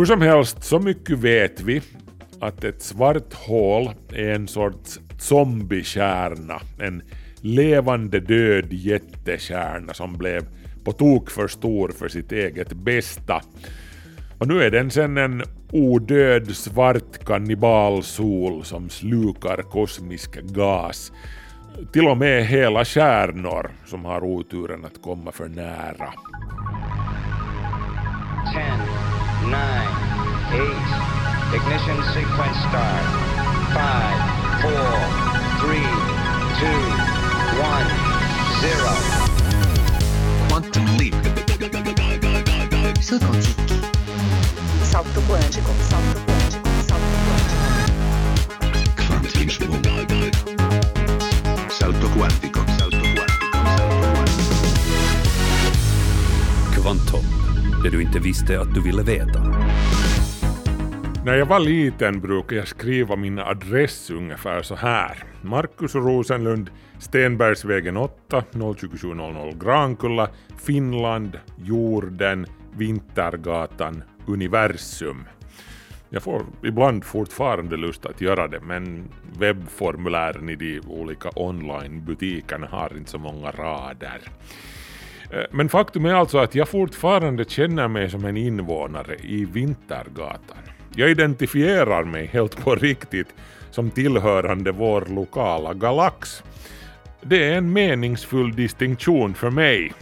Hur 0.00 0.06
som 0.06 0.22
helst, 0.22 0.64
så 0.64 0.78
mycket 0.78 1.18
vet 1.18 1.60
vi 1.60 1.82
att 2.40 2.64
ett 2.64 2.82
svart 2.82 3.34
hål 3.34 3.90
är 4.12 4.34
en 4.34 4.48
sorts 4.48 5.00
zombiekärna, 5.18 6.60
en 6.78 7.02
levande 7.40 8.20
död 8.20 8.72
jättekärna 8.72 9.94
som 9.94 10.18
blev 10.18 10.46
på 10.84 10.92
tok 10.92 11.30
för 11.30 11.48
stor 11.48 11.88
för 11.88 12.08
sitt 12.08 12.32
eget 12.32 12.72
bästa. 12.72 13.42
Och 14.38 14.48
nu 14.48 14.62
är 14.62 14.70
den 14.70 14.90
sen 14.90 15.16
en 15.16 15.42
odöd 15.72 16.56
svart 16.56 17.24
kannibalsol 17.24 18.64
som 18.64 18.88
slukar 18.88 19.62
kosmisk 19.62 20.40
gas. 20.42 21.12
Till 21.92 22.08
och 22.08 22.16
med 22.16 22.46
hela 22.46 22.84
stjärnor 22.84 23.70
som 23.86 24.04
har 24.04 24.24
oturen 24.24 24.84
att 24.84 25.02
komma 25.02 25.32
för 25.32 25.48
nära. 25.48 26.12
10, 28.52 29.09
9, 29.50 29.58
8, 30.54 30.62
ignition 31.56 31.98
sequence 32.14 32.58
start. 32.70 33.02
5, 33.74 34.14
4, 34.62 34.70
3, 35.58 35.82
2, 36.60 36.70
1, 37.58 37.90
0. 38.62 38.94
Quantum 40.48 40.86
leap. 40.98 41.18
Saut 43.00 43.24
quantique. 43.26 43.80
Salto 44.84 45.20
quântico, 45.22 45.70
salto 45.88 46.20
quântico, 46.26 46.68
salto 46.86 47.16
quântico. 47.26 47.66
Quantum 48.94 49.34
Salto 51.70 52.06
quantico, 52.10 52.60
salto 52.60 52.60
quantico, 52.60 52.60
salto 52.78 53.04
quantico. 53.14 53.50
Kvantum, 56.72 57.39
det 57.82 57.90
du 57.90 58.02
inte 58.02 58.18
visste 58.18 58.60
att 58.60 58.74
du 58.74 58.82
ville 58.82 59.02
veta. 59.02 59.40
När 61.24 61.34
jag 61.34 61.46
var 61.46 61.60
liten 61.60 62.20
brukade 62.20 62.56
jag 62.56 62.68
skriva 62.68 63.16
min 63.16 63.38
adress 63.38 64.10
ungefär 64.10 64.62
så 64.62 64.74
här. 64.74 65.24
Markus 65.42 65.94
Rosenlund, 65.94 66.70
Stenbergsvägen 66.98 67.96
8, 67.96 68.42
02700 68.52 69.52
Grankulla, 69.52 70.28
Finland, 70.56 71.38
jorden, 71.56 72.46
Vintergatan, 72.76 74.02
universum. 74.26 75.24
Jag 76.10 76.22
får 76.22 76.42
ibland 76.62 77.04
fortfarande 77.04 77.76
lust 77.76 78.06
att 78.06 78.20
göra 78.20 78.48
det, 78.48 78.60
men 78.60 79.08
webbformulären 79.38 80.48
i 80.48 80.56
de 80.56 80.80
olika 80.80 81.30
onlinebutikerna 81.36 82.66
har 82.66 82.96
inte 82.96 83.10
så 83.10 83.18
många 83.18 83.50
rader. 83.50 84.20
Eh, 85.32 85.44
men 85.50 85.68
faktum 85.68 86.04
är 86.04 86.14
alltså 86.14 86.38
att 86.38 86.54
jag 86.54 86.68
fortfarande 86.68 87.44
känner 87.44 87.88
mig 87.88 88.10
som 88.10 88.24
en 88.24 88.36
invånare 88.36 89.16
i 89.22 89.44
Vintergatan. 89.44 90.58
Jag 90.94 91.10
identifierar 91.10 92.04
mig 92.04 92.26
helt 92.26 92.64
på 92.64 92.74
riktigt 92.74 93.34
som 93.70 93.90
tillhörande 93.90 94.72
vår 94.72 95.04
lokala 95.08 95.74
galax. 95.74 96.42
Det 97.22 97.44
är 97.44 97.56
en 97.56 97.72
meningsfull 97.72 98.56
distinktion 98.56 99.34
för 99.34 99.50
mig. 99.50 99.92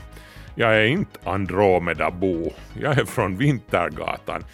Jag 0.54 0.76
är 0.76 0.84
inte 0.84 1.18
Andromeda-bo, 1.24 2.52
jag 2.80 2.98
är 2.98 3.04
från 3.04 3.36
Vintergatan. 3.36 4.44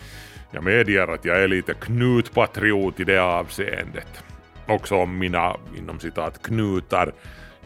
Jag 0.51 0.65
medger 0.65 1.15
att 1.15 1.25
jag 1.25 1.43
är 1.43 1.49
lite 1.49 1.75
knutpatriot 1.75 3.01
i 3.01 3.05
det 3.05 3.23
avseendet. 3.23 4.25
Också 4.67 4.97
om 4.97 5.19
mina, 5.19 5.57
inom 5.79 6.01
citat, 6.01 6.43
knutar 6.43 7.13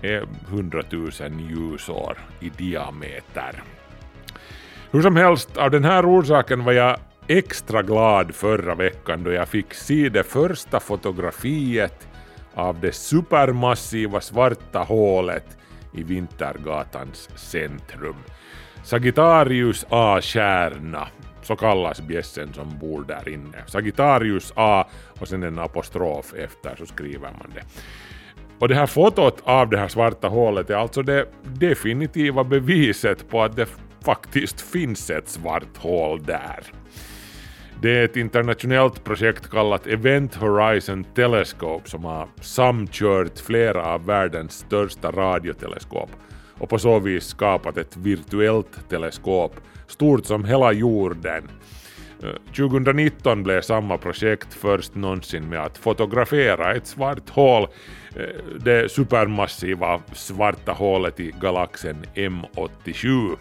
är 0.02 0.26
100 0.48 0.82
000 0.90 1.10
ljusår 1.50 2.18
i 2.40 2.48
diameter. 2.48 3.62
Hur 4.90 5.02
som 5.02 5.16
helst, 5.16 5.56
av 5.56 5.70
den 5.70 5.84
här 5.84 6.06
orsaken 6.06 6.64
var 6.64 6.72
jag 6.72 6.98
extra 7.26 7.82
glad 7.82 8.34
förra 8.34 8.74
veckan 8.74 9.24
då 9.24 9.32
jag 9.32 9.48
fick 9.48 9.74
se 9.74 10.08
det 10.08 10.22
första 10.22 10.80
fotografiet 10.80 12.08
av 12.54 12.80
det 12.80 12.92
supermassiva 12.92 14.20
svarta 14.20 14.78
hålet 14.78 15.58
i 15.92 16.02
Vintergatans 16.02 17.28
centrum. 17.36 18.16
Sagittarius 18.82 19.86
A-kärna, 19.88 21.08
så 21.42 21.56
kallas 21.56 22.00
bjässen 22.00 22.52
som 22.54 22.78
bor 22.78 23.04
där 23.04 23.28
inne. 23.28 23.64
Sagittarius 23.66 24.52
A 24.56 24.86
och 25.20 25.28
sen 25.28 25.42
en 25.42 25.58
apostrof 25.58 26.34
efter 26.34 26.76
så 26.76 26.86
skriver 26.86 27.30
man 27.32 27.52
det. 27.54 27.62
Och 28.58 28.68
det 28.68 28.74
här 28.74 28.86
fotot 28.86 29.42
av 29.44 29.70
det 29.70 29.78
här 29.78 29.88
svarta 29.88 30.28
hålet 30.28 30.70
är 30.70 30.74
alltså 30.74 31.02
det 31.02 31.26
definitiva 31.42 32.44
beviset 32.44 33.28
på 33.28 33.42
att 33.42 33.56
det 33.56 33.68
faktiskt 34.04 34.60
finns 34.60 35.10
ett 35.10 35.28
svart 35.28 35.76
hål 35.76 36.22
där. 36.22 36.64
Det 37.82 37.98
är 37.98 38.04
ett 38.04 38.16
internationellt 38.16 39.04
projekt 39.04 39.50
kallat 39.50 39.86
Event 39.86 40.34
Horizon 40.34 41.04
Telescope 41.04 41.90
som 41.90 42.04
har 42.04 42.28
samkört 42.40 43.38
flera 43.38 43.84
av 43.84 44.06
världens 44.06 44.52
största 44.52 45.10
radioteleskop 45.10 46.10
och 46.58 46.68
på 46.68 46.78
så 46.78 46.98
vis 46.98 47.24
skapat 47.24 47.76
ett 47.76 47.96
virtuellt 47.96 48.88
teleskop 48.88 49.56
stort 49.86 50.26
som 50.26 50.44
hela 50.44 50.72
jorden. 50.72 51.48
Eh, 52.22 52.54
2019 52.56 53.42
blev 53.42 53.60
samma 53.60 53.98
projekt 53.98 54.54
först 54.54 54.94
någonsin 54.94 55.48
med 55.48 55.60
att 55.60 55.78
fotografera 55.78 56.74
ett 56.74 56.86
svart 56.86 57.30
hål, 57.30 57.62
eh, 58.16 58.58
det 58.60 58.90
supermassiva 58.92 60.00
svarta 60.12 60.72
hålet 60.72 61.20
i 61.20 61.34
galaxen 61.40 61.96
M87. 62.14 63.36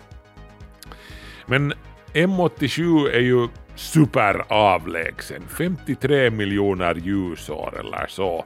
Men 1.46 1.74
M87 2.14 3.10
är 3.10 3.20
ju 3.20 3.48
superavlägsen, 3.76 5.44
53 5.58 6.30
miljoner 6.30 6.96
ljusår 6.96 7.80
eller 7.80 8.08
så. 8.08 8.46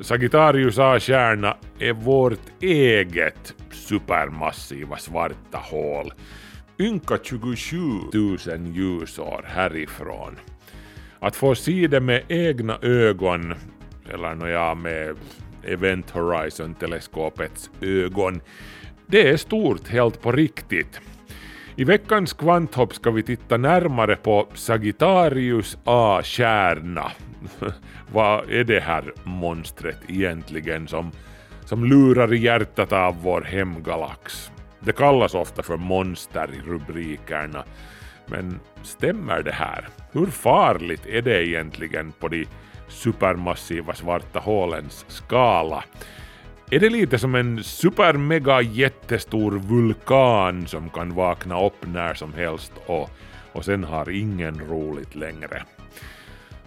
Sagittarius 0.00 0.78
A-kärna 0.78 1.56
är 1.78 1.92
vårt 1.92 2.62
eget 2.62 3.54
supermassiva 3.70 4.96
svarta 4.96 5.58
hål. 5.58 6.12
Ynka 6.78 7.18
27 7.22 7.76
000 8.12 8.38
ljusår 8.66 9.44
härifrån. 9.46 10.36
Att 11.18 11.36
få 11.36 11.54
se 11.54 11.86
det 11.86 12.00
med 12.00 12.22
egna 12.28 12.78
ögon, 12.82 13.54
eller 14.10 14.34
nåja 14.34 14.74
med 14.74 15.16
Event 15.64 16.10
Horizon-teleskopets 16.10 17.70
ögon, 17.80 18.40
det 19.06 19.28
är 19.28 19.36
stort 19.36 19.88
helt 19.88 20.22
på 20.22 20.32
riktigt. 20.32 21.00
I 21.76 21.84
veckans 21.84 22.32
kvanthopp 22.32 22.94
ska 22.94 23.10
vi 23.10 23.22
titta 23.22 23.56
närmare 23.56 24.16
på 24.16 24.48
Sagittarius 24.54 25.78
A-kärna. 25.84 27.12
Vad 28.12 28.50
är 28.50 28.64
det 28.64 28.80
här 28.80 29.12
monstret 29.24 29.98
egentligen 30.08 30.88
som, 30.88 31.10
som 31.64 31.84
lurar 31.84 32.34
i 32.34 32.38
hjärtat 32.38 32.92
av 32.92 33.22
vår 33.22 33.40
hemgalax? 33.40 34.51
Det 34.84 34.92
kallas 34.92 35.34
ofta 35.34 35.62
för 35.62 35.76
monster 35.76 36.48
i 36.54 36.70
rubrikerna. 36.70 37.64
Men 38.26 38.60
stämmer 38.82 39.42
det 39.42 39.52
här? 39.52 39.88
Hur 40.12 40.26
farligt 40.26 41.06
är 41.06 41.22
det 41.22 41.46
egentligen 41.46 42.12
på 42.12 42.28
de 42.28 42.46
supermassiva 42.88 43.94
svarta 43.94 44.38
hålens 44.38 45.04
skala? 45.08 45.84
Är 46.70 46.80
det 46.80 46.90
lite 46.90 47.18
som 47.18 47.34
en 47.34 47.64
supermega 47.64 48.60
jättestor 48.60 49.52
vulkan 49.52 50.66
som 50.66 50.90
kan 50.90 51.14
vakna 51.14 51.66
upp 51.66 51.86
när 51.86 52.14
som 52.14 52.34
helst 52.34 52.72
och, 52.86 53.10
och 53.52 53.64
sen 53.64 53.84
har 53.84 54.10
ingen 54.10 54.60
roligt 54.60 55.14
längre? 55.14 55.62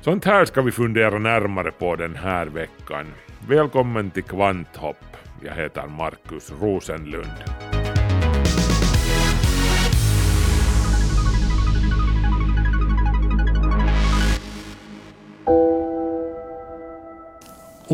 Sånt 0.01 0.25
här 0.25 0.45
ska 0.45 0.61
vi 0.61 0.71
fundera 0.71 1.19
närmare 1.19 1.71
på 1.71 1.95
den 1.95 2.15
här 2.15 2.45
veckan. 2.45 3.05
Välkommen 3.47 4.11
till 4.11 4.23
Kvanthopp. 4.23 5.17
Jag 5.45 5.53
heter 5.53 5.87
Markus 5.87 6.51
Rosenlund. 6.61 7.74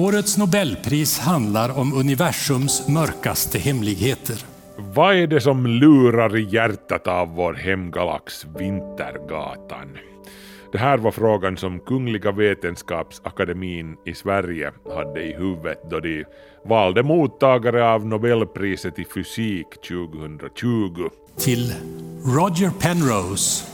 Årets 0.02 0.38
Nobelpris 0.38 1.20
handlar 1.20 1.80
om 1.80 1.94
universums 1.94 2.88
mörkaste 2.88 3.60
hemligheter. 3.60 4.36
Vad 4.78 5.16
är 5.16 5.28
det 5.28 5.42
som 5.42 5.66
lurar 5.68 6.38
i 6.38 6.48
hjärtat 6.54 7.08
av 7.08 7.36
vår 7.36 7.54
hemgalax 7.54 8.46
Vintergatan? 8.58 9.98
Det 10.72 10.78
här 10.78 10.98
var 10.98 11.12
frågan 11.12 11.58
som 11.58 11.80
Kungliga 11.80 12.32
Vetenskapsakademin 12.32 13.96
i 14.06 14.14
Sverige 14.14 14.72
hade 14.96 15.24
i 15.24 15.34
huvudet 15.34 15.90
då 15.90 16.00
de 16.00 16.26
valde 16.66 17.04
mottagare 17.04 17.90
av 17.90 18.06
Nobelpriset 18.06 19.00
i 19.00 19.06
fysik 19.16 19.68
2020. 19.88 21.10
Till 21.38 21.74
Roger 22.26 22.72
Penrose 22.80 23.66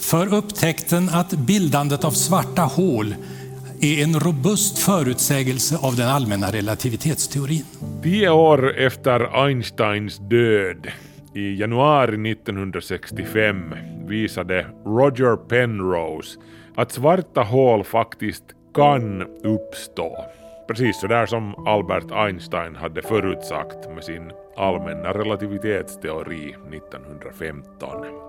för 0.00 0.34
upptäckten 0.34 1.08
att 1.08 1.30
bildandet 1.30 2.04
av 2.04 2.10
svarta 2.10 2.62
hål 2.62 3.14
är 3.84 4.04
en 4.04 4.20
robust 4.20 4.78
förutsägelse 4.78 5.78
av 5.82 5.96
den 5.96 6.08
allmänna 6.08 6.52
relativitetsteorin. 6.52 7.64
Tio 8.02 8.30
år 8.30 8.76
efter 8.76 9.44
Einsteins 9.44 10.18
död, 10.18 10.86
i 11.34 11.60
januari 11.60 12.30
1965, 12.32 13.74
visade 14.06 14.66
Roger 14.84 15.36
Penrose 15.36 16.38
att 16.76 16.92
svarta 16.92 17.42
hål 17.42 17.84
faktiskt 17.84 18.44
kan 18.74 19.22
uppstå. 19.22 20.16
Precis 20.68 21.00
så 21.00 21.06
där 21.06 21.26
som 21.26 21.66
Albert 21.66 22.12
Einstein 22.12 22.76
hade 22.76 23.02
förutsagt 23.02 23.90
med 23.94 24.04
sin 24.04 24.30
allmänna 24.56 25.12
relativitetsteori 25.12 26.56
1915. 26.72 28.23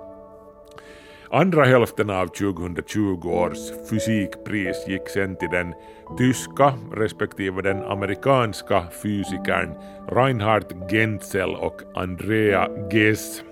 Andra 1.32 1.66
hälften 1.66 2.10
av 2.10 2.28
2020 2.28 3.30
års 3.30 3.90
fysikpris 3.90 4.86
gick 4.88 5.10
sen 5.10 5.36
till 5.36 5.50
den 5.52 5.74
tyska 6.18 6.74
respektive 6.94 7.62
den 7.62 7.84
amerikanska 7.84 8.84
fysikern 9.04 9.74
Reinhard 10.12 10.92
Genzel 10.92 11.56
och 11.56 11.82
Andrea 11.96 12.70
Ghez 12.92 13.44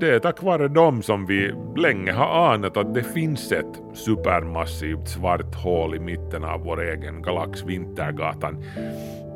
det 0.00 0.14
är 0.14 0.18
tack 0.18 0.42
vare 0.42 0.68
dem 0.68 1.02
som 1.02 1.26
vi 1.26 1.54
länge 1.76 2.12
har 2.12 2.52
anat 2.52 2.76
att 2.76 2.94
det 2.94 3.02
finns 3.02 3.52
ett 3.52 3.82
supermassivt 3.94 5.08
svart 5.08 5.54
hål 5.54 5.94
i 5.94 5.98
mitten 5.98 6.44
av 6.44 6.60
vår 6.60 6.82
egen 6.82 7.22
galax 7.22 7.64
Vintergatan. 7.64 8.64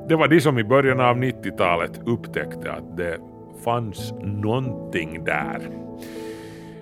Det 0.09 0.17
var 0.17 0.29
de 0.29 0.41
som 0.41 0.59
i 0.59 0.65
början 0.65 1.01
av 1.01 1.17
90-talet 1.17 2.01
upptäckte 2.07 2.73
att 2.73 2.97
det 2.97 3.19
fanns 3.65 4.13
någonting 4.23 5.25
där. 5.25 5.88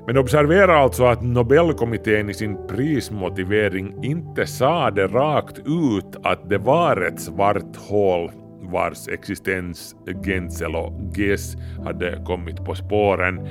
Men 0.06 0.16
observera 0.16 0.78
alltså 0.78 1.04
att 1.04 1.22
Nobelkommittén 1.22 2.30
i 2.30 2.34
sin 2.34 2.66
prismotivering 2.68 4.04
inte 4.04 4.46
sa 4.46 4.90
det 4.90 5.06
rakt 5.06 5.58
ut 5.58 6.16
att 6.22 6.48
det 6.48 6.58
var 6.58 7.02
ett 7.02 7.20
svart 7.20 7.76
hål 7.76 8.30
vars 8.72 9.08
existens 9.08 9.94
Genzel 10.24 10.76
och 10.76 11.16
Gess 11.16 11.56
hade 11.84 12.22
kommit 12.26 12.64
på 12.64 12.74
spåren. 12.74 13.48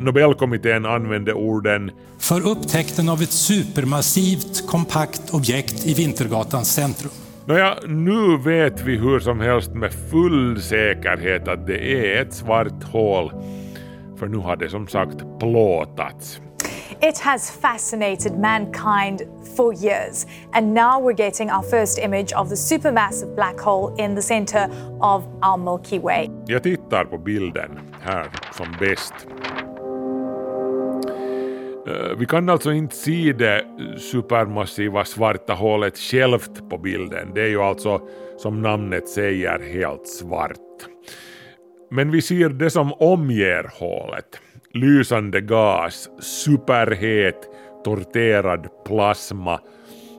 Nobelkommittén 0.00 0.86
använde 0.86 1.32
orden 1.32 1.90
för 2.18 2.48
upptäckten 2.48 3.08
av 3.08 3.22
ett 3.22 3.32
supermassivt 3.32 4.66
kompakt 4.66 5.34
objekt 5.34 5.86
i 5.86 5.94
Vintergatans 5.94 6.74
centrum. 6.74 7.12
Nåja, 7.46 7.74
nu 7.86 8.38
vet 8.44 8.80
vi 8.80 8.96
hur 8.96 9.18
som 9.18 9.40
helst 9.40 9.74
med 9.74 9.92
full 10.10 10.62
säkerhet 10.62 11.48
att 11.48 11.66
det 11.66 11.78
är 11.78 12.22
ett 12.22 12.34
svart 12.34 12.84
hål. 12.84 13.32
För 14.16 14.26
nu 14.26 14.38
har 14.38 14.56
det 14.56 14.68
som 14.68 14.86
sagt 14.86 15.38
plåtats. 15.40 16.40
It 17.00 17.18
has 17.18 17.50
fascinated 17.50 18.38
mankind 18.38 19.22
for 19.56 19.74
years, 19.74 20.26
and 20.52 20.74
now 20.74 21.00
we're 21.00 21.18
getting 21.18 21.50
our 21.50 21.62
first 21.62 21.98
image 21.98 22.32
of 22.32 22.48
the 22.48 22.56
supermassive 22.56 23.34
black 23.34 23.60
hole 23.60 24.04
in 24.04 24.14
the 24.14 24.22
center 24.22 24.68
of 25.00 25.24
our 25.42 25.56
Milky 25.56 25.98
Way. 25.98 26.30
Jag 26.46 26.62
tittar 26.62 27.04
på 27.04 27.18
bilden 27.18 27.78
här 28.02 28.26
som 28.52 28.66
bäst. 28.80 29.14
Eh, 31.86 32.16
vi 32.18 32.26
kan 32.26 32.48
alltså 32.48 32.72
inte 32.72 32.96
se 32.96 33.32
det 33.32 33.64
supermassiva 33.98 35.04
svarta 35.04 35.52
hålet 35.52 35.98
självt 35.98 36.70
på 36.70 36.78
bilden. 36.78 37.30
Det 37.34 37.42
är 37.42 37.48
ju 37.48 37.62
alltså, 37.62 38.00
som 38.38 38.62
namnet 38.62 39.08
säger, 39.08 39.72
helt 39.72 40.08
svart. 40.08 40.58
Men 41.94 42.10
vi 42.10 42.22
ser 42.22 42.48
det 42.48 42.70
som 42.70 42.92
omger 42.92 43.70
hålet 43.78 44.40
lysande 44.74 45.40
gas, 45.40 46.08
superhet, 46.20 47.48
torterad 47.84 48.68
plasma 48.86 49.60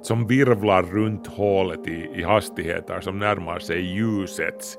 som 0.04 0.28
virvlar 0.28 0.84
runt 0.84 1.28
hålet 1.28 1.88
i, 1.88 2.10
i 2.16 2.24
hastigheter 2.24 3.00
som 3.02 3.20
närmar 3.20 3.60
sig 3.60 3.82
ljusets. 3.82 4.78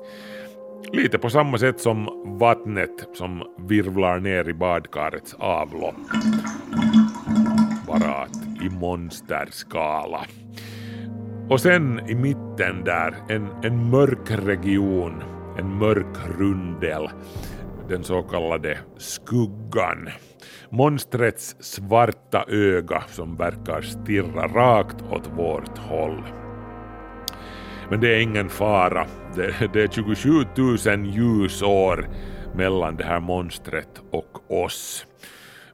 Lite 0.91 1.17
på 1.17 1.29
samma 1.29 1.57
sätt 1.57 1.79
som 1.79 2.09
vattnet 2.39 3.09
som 3.13 3.43
virvlar 3.67 4.19
ner 4.19 4.49
i 4.49 4.53
badkarets 4.53 5.33
avlopp. 5.39 5.95
Bara 7.87 8.15
att 8.15 8.63
i 8.65 8.69
monsterskala. 8.69 10.25
Och 11.49 11.61
sen 11.61 12.09
i 12.09 12.15
mitten 12.15 12.83
där 12.83 13.15
en, 13.29 13.47
en 13.63 13.89
mörk 13.89 14.31
region, 14.31 15.23
en 15.57 15.77
mörk 15.77 16.17
rundel 16.39 17.09
den 17.89 18.03
så 18.03 18.21
kallade 18.21 18.77
skuggan. 18.97 20.09
Monstrets 20.69 21.55
svarta 21.59 22.45
öga 22.47 23.03
som 23.07 23.35
verkar 23.35 23.81
stirra 23.81 24.47
rakt 24.47 25.01
åt 25.11 25.27
vårt 25.27 25.77
håll. 25.77 26.23
Men 27.89 27.99
det 27.99 28.15
är 28.15 28.19
ingen 28.19 28.49
fara. 28.49 29.07
Det, 29.35 29.73
det 29.73 29.83
är 29.83 29.87
27 29.87 30.29
000 30.57 31.05
ljusår 31.05 32.07
mellan 32.55 32.97
det 32.97 33.03
här 33.03 33.19
monstret 33.19 34.01
och 34.11 34.51
oss. 34.63 35.05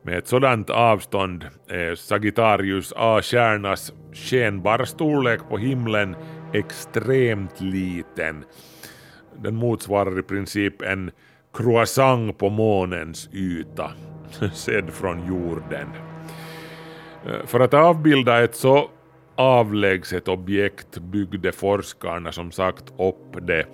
Med 0.01 0.17
ett 0.17 0.27
sådant 0.27 0.69
avstånd 0.69 1.45
är 1.69 1.95
Sagittarius 1.95 2.93
A-stjärnas 2.95 3.93
skenbara 4.13 4.85
storlek 4.85 5.39
på 5.49 5.57
himlen 5.57 6.15
extremt 6.53 7.61
liten. 7.61 8.43
Den 9.41 9.55
motsvarar 9.55 10.19
i 10.19 10.23
princip 10.23 10.81
en 10.81 11.11
croissant 11.53 12.37
på 12.37 12.49
månens 12.49 13.29
yta, 13.33 13.91
sedd 14.53 14.89
från 14.89 15.27
jorden. 15.27 15.87
Eh, 17.25 17.45
för 17.45 17.59
att 17.59 17.73
avbilda 17.73 18.43
ett 18.43 18.55
så 18.55 18.89
avlägset 19.35 20.27
objekt 20.27 20.97
byggde 20.97 21.51
forskarna 21.51 22.31
som 22.31 22.51
sagt 22.51 22.93
upp 22.99 23.47
det 23.47 23.65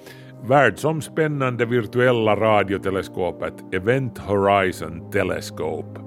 världsomspännande 0.44 1.66
virtuella 1.66 2.36
radioteleskopet 2.36 3.54
Event 3.72 4.18
Horizon 4.18 5.12
Telescope. 5.12 6.00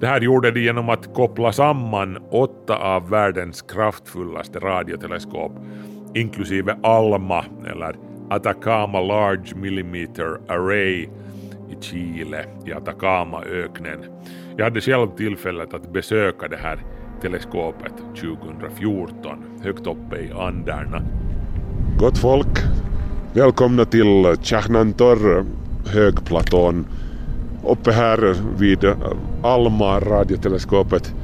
Det 0.00 0.06
här 0.06 0.20
gjorde 0.20 0.50
de 0.50 0.60
genom 0.60 0.88
att 0.88 1.14
koppla 1.14 1.52
samman 1.52 2.18
åtta 2.30 2.76
av 2.76 3.10
världens 3.10 3.62
kraftfullaste 3.62 4.58
radioteleskop, 4.58 5.52
inklusive 6.14 6.78
ALMA, 6.82 7.44
eller 7.66 7.96
Atacama 8.30 9.00
Large 9.00 9.54
Millimeter 9.56 10.38
Array 10.48 11.08
i 11.70 11.76
Chile, 11.80 12.44
i 12.66 12.72
Atacamaöknen. 12.72 14.04
Jag 14.56 14.64
hade 14.64 14.80
själv 14.80 15.08
tillfället 15.16 15.74
att 15.74 15.92
besöka 15.92 16.48
det 16.48 16.56
här 16.56 16.78
teleskopet 17.22 17.92
2014, 18.20 19.38
högt 19.62 19.86
uppe 19.86 20.16
i 20.16 20.32
Anderna. 20.32 21.02
Gott 21.98 22.18
folk, 22.18 22.58
välkomna 23.34 23.84
till 23.84 24.36
Chahnantor, 24.42 25.46
högplatån. 25.86 26.86
Uppe 27.66 27.92
här 27.92 28.36
vid 28.58 28.84
Alma 29.42 30.00
radioteleskopet. 30.00 31.14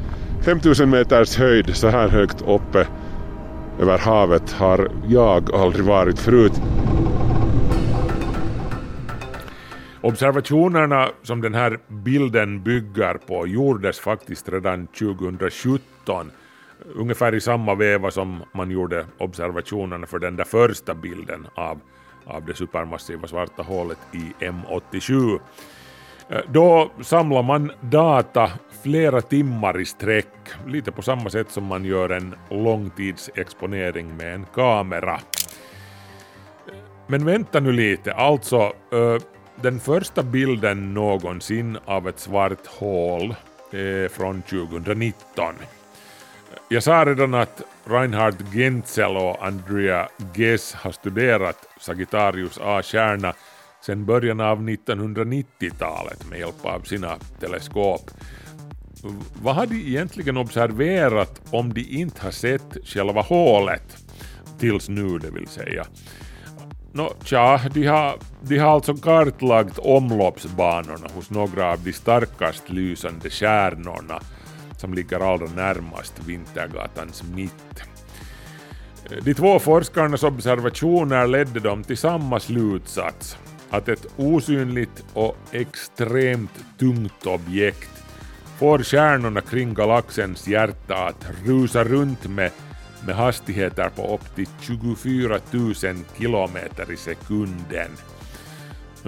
5000 0.44 0.90
meters 0.90 1.38
höjd, 1.38 1.76
så 1.76 1.88
här 1.88 2.08
högt 2.08 2.42
uppe 2.42 2.86
över 3.80 3.98
havet 3.98 4.52
har 4.52 4.90
jag 5.08 5.54
aldrig 5.54 5.84
varit 5.84 6.18
förut. 6.18 6.60
Observationerna 10.02 11.08
som 11.22 11.40
den 11.40 11.54
här 11.54 11.78
bilden 11.88 12.62
bygger 12.62 13.14
på 13.14 13.46
gjordes 13.46 14.00
faktiskt 14.00 14.48
redan 14.48 14.86
2017, 14.86 16.30
ungefär 16.94 17.34
i 17.34 17.40
samma 17.40 17.74
veva 17.74 18.10
som 18.10 18.42
man 18.52 18.70
gjorde 18.70 19.06
observationerna 19.18 20.06
för 20.06 20.18
den 20.18 20.36
där 20.36 20.44
första 20.44 20.94
bilden 20.94 21.46
av, 21.54 21.80
av 22.24 22.44
det 22.44 22.54
supermassiva 22.54 23.28
svarta 23.28 23.62
hålet 23.62 23.98
i 24.12 24.44
M87. 24.44 25.40
Eh, 26.28 26.40
då 26.48 26.90
samlar 27.00 27.42
man 27.42 27.72
data 27.80 28.50
flera 28.82 29.20
timmar 29.20 29.80
i 29.80 29.84
sträck, 29.84 30.48
lite 30.66 30.92
på 30.92 31.02
samma 31.02 31.30
sätt 31.30 31.50
som 31.50 31.64
man 31.64 31.84
gör 31.84 32.08
en 32.10 32.34
långtidsexponering 32.50 34.16
med 34.16 34.34
en 34.34 34.44
kamera. 34.54 35.20
Men 37.06 37.24
vänta 37.24 37.60
nu 37.60 37.72
lite, 37.72 38.12
alltså 38.12 38.56
eh, 38.92 39.22
den 39.62 39.80
första 39.80 40.22
bilden 40.22 40.94
någonsin 40.94 41.78
av 41.84 42.08
ett 42.08 42.20
svart 42.20 42.66
hål 42.66 43.34
är 43.70 44.08
från 44.08 44.42
2019. 44.42 45.54
Jag 46.68 46.82
sa 46.82 47.04
redan 47.04 47.34
att 47.34 47.62
Reinhard 47.84 48.34
Genzel 48.52 49.16
och 49.16 49.46
Andrea 49.46 50.08
Ghez 50.34 50.74
har 50.74 50.92
studerat 50.92 51.68
Sagittarius 51.80 52.58
A-stjärna 52.62 53.34
sedan 53.80 54.04
början 54.04 54.40
av 54.40 54.62
1990-talet 54.62 56.28
med 56.30 56.38
hjälp 56.38 56.64
av 56.66 56.80
sina 56.80 57.16
teleskop. 57.40 58.10
Vad 59.42 59.54
har 59.54 59.66
de 59.66 59.76
egentligen 59.76 60.36
observerat 60.36 61.40
om 61.50 61.74
de 61.74 61.80
inte 61.80 62.22
har 62.22 62.30
sett 62.30 62.76
själva 62.84 63.20
hålet? 63.20 63.96
Tills 64.58 64.88
nu, 64.88 65.18
det 65.18 65.30
vill 65.30 65.48
säga. 65.48 65.86
Nå, 66.92 67.12
tja, 67.24 67.60
de 67.74 67.86
har, 67.86 68.18
de 68.42 68.58
har 68.58 68.74
alltså 68.74 68.94
kartlagt 68.94 69.78
omloppsbanorna 69.78 71.06
hos 71.14 71.30
några 71.30 71.72
av 71.72 71.82
de 71.84 71.92
starkast 71.92 72.70
lysande 72.70 73.30
stjärnorna 73.30 74.20
som 74.76 74.94
ligger 74.94 75.32
allra 75.32 75.46
närmast 75.46 76.20
Vintergatans 76.26 77.22
mitt. 77.34 77.82
De 79.22 79.34
två 79.34 79.58
forskarnas 79.58 80.22
observationer 80.22 81.26
ledde 81.26 81.60
dem 81.60 81.84
till 81.84 81.96
samma 81.96 82.40
slutsats, 82.40 83.36
att 83.70 83.88
ett 83.88 84.06
osynligt 84.16 85.04
och 85.12 85.36
extremt 85.52 86.64
tungt 86.78 87.26
objekt 87.26 87.90
får 88.58 88.78
stjärnorna 88.78 89.40
kring 89.40 89.74
galaxens 89.74 90.48
hjärta 90.48 90.94
att 90.94 91.26
rusa 91.44 91.84
runt 91.84 92.28
med, 92.28 92.50
med 93.06 93.14
hastigheter 93.14 93.88
på 93.88 94.14
upp 94.14 94.34
till 94.34 94.48
24 94.60 95.40
000 95.50 95.74
kilometer 96.18 96.92
i 96.92 96.96
sekunden. 96.96 97.90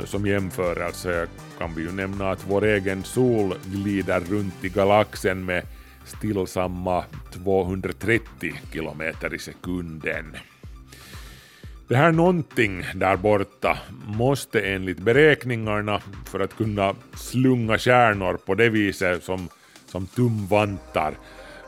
Som 0.04 0.26
jämförelse 0.26 1.26
kan 1.58 1.74
vi 1.74 1.82
ju 1.82 1.92
nämna 1.92 2.30
att 2.30 2.44
vår 2.48 2.64
egen 2.64 3.04
sol 3.04 3.54
glider 3.64 4.20
runt 4.20 4.64
i 4.64 4.68
galaxen 4.68 5.44
med 5.44 5.66
stillsamma 6.04 7.04
230 7.32 8.54
kilometer 8.72 9.34
i 9.34 9.38
sekunden. 9.38 10.36
Det 11.88 11.96
här 11.96 12.12
någonting 12.12 12.84
där 12.94 13.16
borta 13.16 13.78
måste 14.06 14.60
enligt 14.60 14.98
beräkningarna 14.98 16.00
för 16.26 16.40
att 16.40 16.56
kunna 16.56 16.94
slunga 17.14 17.78
kärnor 17.78 18.38
på 18.46 18.54
det 18.54 18.68
viset 18.68 19.24
som, 19.24 19.48
som 19.86 20.06
tumvantar 20.06 21.14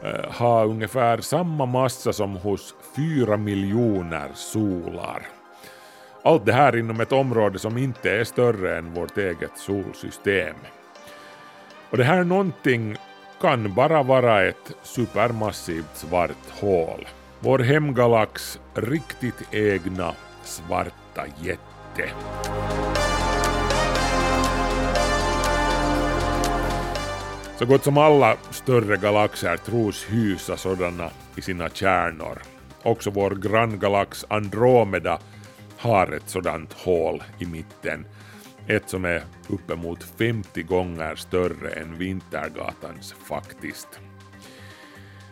Eh, 0.04 0.32
ha 0.32 0.64
ungefär 0.64 1.18
samma 1.20 1.66
massa 1.66 2.12
som 2.12 2.36
hos 2.36 2.74
fyra 2.96 3.36
miljoner 3.36 4.28
solar. 4.34 5.26
Allt 6.22 6.46
det 6.46 6.52
här 6.52 6.76
inom 6.76 7.00
ett 7.00 7.12
område 7.12 7.58
som 7.58 7.78
inte 7.78 8.10
är 8.10 8.24
större 8.24 8.78
än 8.78 8.94
vårt 8.94 9.18
eget 9.18 9.58
solsystem. 9.58 10.56
Och 11.90 11.96
det 11.96 12.04
här 12.04 12.24
någonting 12.24 12.96
kan 13.40 13.74
bara 13.74 14.02
vara 14.02 14.42
ett 14.42 14.72
supermassivt 14.82 15.96
svart 15.96 16.50
hål. 16.60 17.06
Vår 17.40 17.58
hemgalax 17.58 18.60
riktigt 18.74 19.54
egna 19.54 20.12
svarta 20.42 21.24
jätte. 21.42 22.10
Så 27.58 27.66
gott 27.66 27.84
som 27.84 27.98
alla 27.98 28.36
större 28.50 28.96
galaxer 28.96 29.56
tros 29.56 30.04
hysa 30.08 30.56
sådana 30.56 31.10
i 31.36 31.42
sina 31.42 31.68
kärnor. 31.68 32.38
Också 32.82 33.10
vår 33.10 33.30
granngalax 33.30 34.24
Andromeda 34.28 35.18
har 35.78 36.12
ett 36.12 36.28
sådant 36.28 36.72
hål 36.72 37.22
i 37.38 37.46
mitten. 37.46 38.06
Ett 38.66 38.90
som 38.90 39.04
är 39.04 39.22
uppemot 39.48 40.04
50 40.18 40.62
gånger 40.62 41.14
större 41.14 41.70
än 41.70 41.98
Vintergatans 41.98 43.14
faktiskt. 43.24 43.88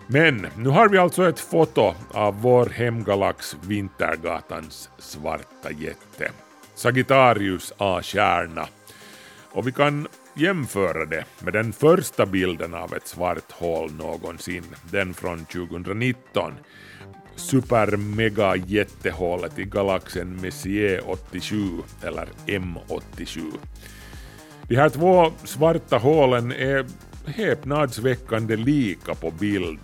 Men 0.07 0.47
nu 0.57 0.69
har 0.69 0.89
vi 0.89 0.99
alltså 0.99 1.29
ett 1.29 1.41
foto 1.41 1.95
av 2.11 2.41
vår 2.41 2.67
hemgalax 2.67 3.57
Vintergatans 3.63 4.91
svarta 4.99 5.71
jätte. 5.71 6.31
Sagittarius 6.75 7.73
A-kärna. 7.79 8.67
Och 9.53 9.67
vi 9.67 9.73
kan 9.73 10.09
jämföra 10.35 11.07
det 11.07 11.25
med 11.41 11.53
den 11.53 11.73
första 11.73 12.27
bilden 12.27 12.75
av 12.75 12.95
ett 12.95 13.07
svart 13.07 13.53
hål 13.53 13.93
någonsin, 13.93 14.65
den 14.91 15.15
från 15.15 15.45
2019. 15.45 16.53
Super-mega-jättehålet 17.37 19.59
i 19.59 19.65
galaxen 19.65 20.37
Messier 20.37 21.03
87, 21.07 21.57
eller 22.03 22.29
M87. 22.47 23.41
De 24.69 24.77
här 24.77 24.89
två 24.89 25.33
svarta 25.45 25.99
hålen 25.99 26.53
är 26.53 26.87
häpnadsväckande 27.27 28.57
lika 28.57 29.15
på 29.15 29.31
bild, 29.31 29.81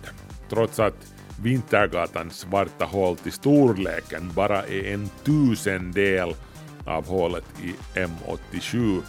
trots 0.49 0.79
att 0.79 1.13
Vintergatans 1.41 2.39
svarta 2.39 2.85
hål 2.85 3.17
till 3.17 3.31
storleken 3.31 4.31
bara 4.35 4.63
är 4.63 4.93
en 4.93 5.09
tusendel 5.23 6.33
av 6.85 7.07
hålet 7.07 7.45
i 7.63 7.73
M87 7.99 9.01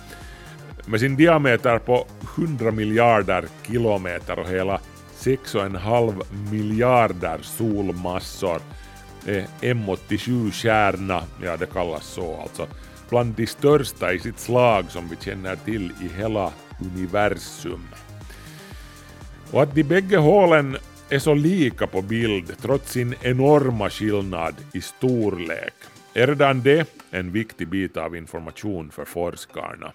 med 0.87 1.01
sin 1.01 1.17
diameter 1.17 1.79
på 1.79 2.07
100 2.37 2.71
miljarder 2.71 3.45
kilometer 3.67 4.39
och 4.39 4.49
hela 4.49 4.81
6,5 5.19 6.25
miljarder 6.51 7.39
solmassor 7.43 8.61
är 9.27 9.47
M87-kärna, 9.61 11.23
ja 11.43 11.57
det 11.57 11.67
kallas 11.67 12.07
så 12.07 12.41
alltså, 12.41 12.67
bland 13.09 13.35
de 13.35 13.47
största 13.47 14.13
i 14.13 14.19
sitt 14.19 14.39
slag 14.39 14.91
som 14.91 15.09
vi 15.09 15.17
känner 15.17 15.57
till 15.57 15.93
i 16.03 16.09
hela 16.19 16.53
universum. 16.81 17.89
Och 19.51 19.63
att 19.63 19.75
de 19.75 19.83
bägge 19.83 20.17
hålen 20.17 20.77
är 21.09 21.19
så 21.19 21.35
lika 21.35 21.87
på 21.87 22.03
bild 22.03 22.53
trots 22.63 22.93
sin 22.93 23.15
enorma 23.23 23.91
skillnad 23.91 24.55
i 24.73 24.81
storlek 24.81 25.75
är 26.15 26.27
redan 26.27 26.63
det 26.63 26.89
en 27.11 27.33
viktig 27.33 27.69
bit 27.69 27.97
av 27.97 28.17
information 28.17 28.91
för 28.91 29.05
forskarna. 29.05 29.93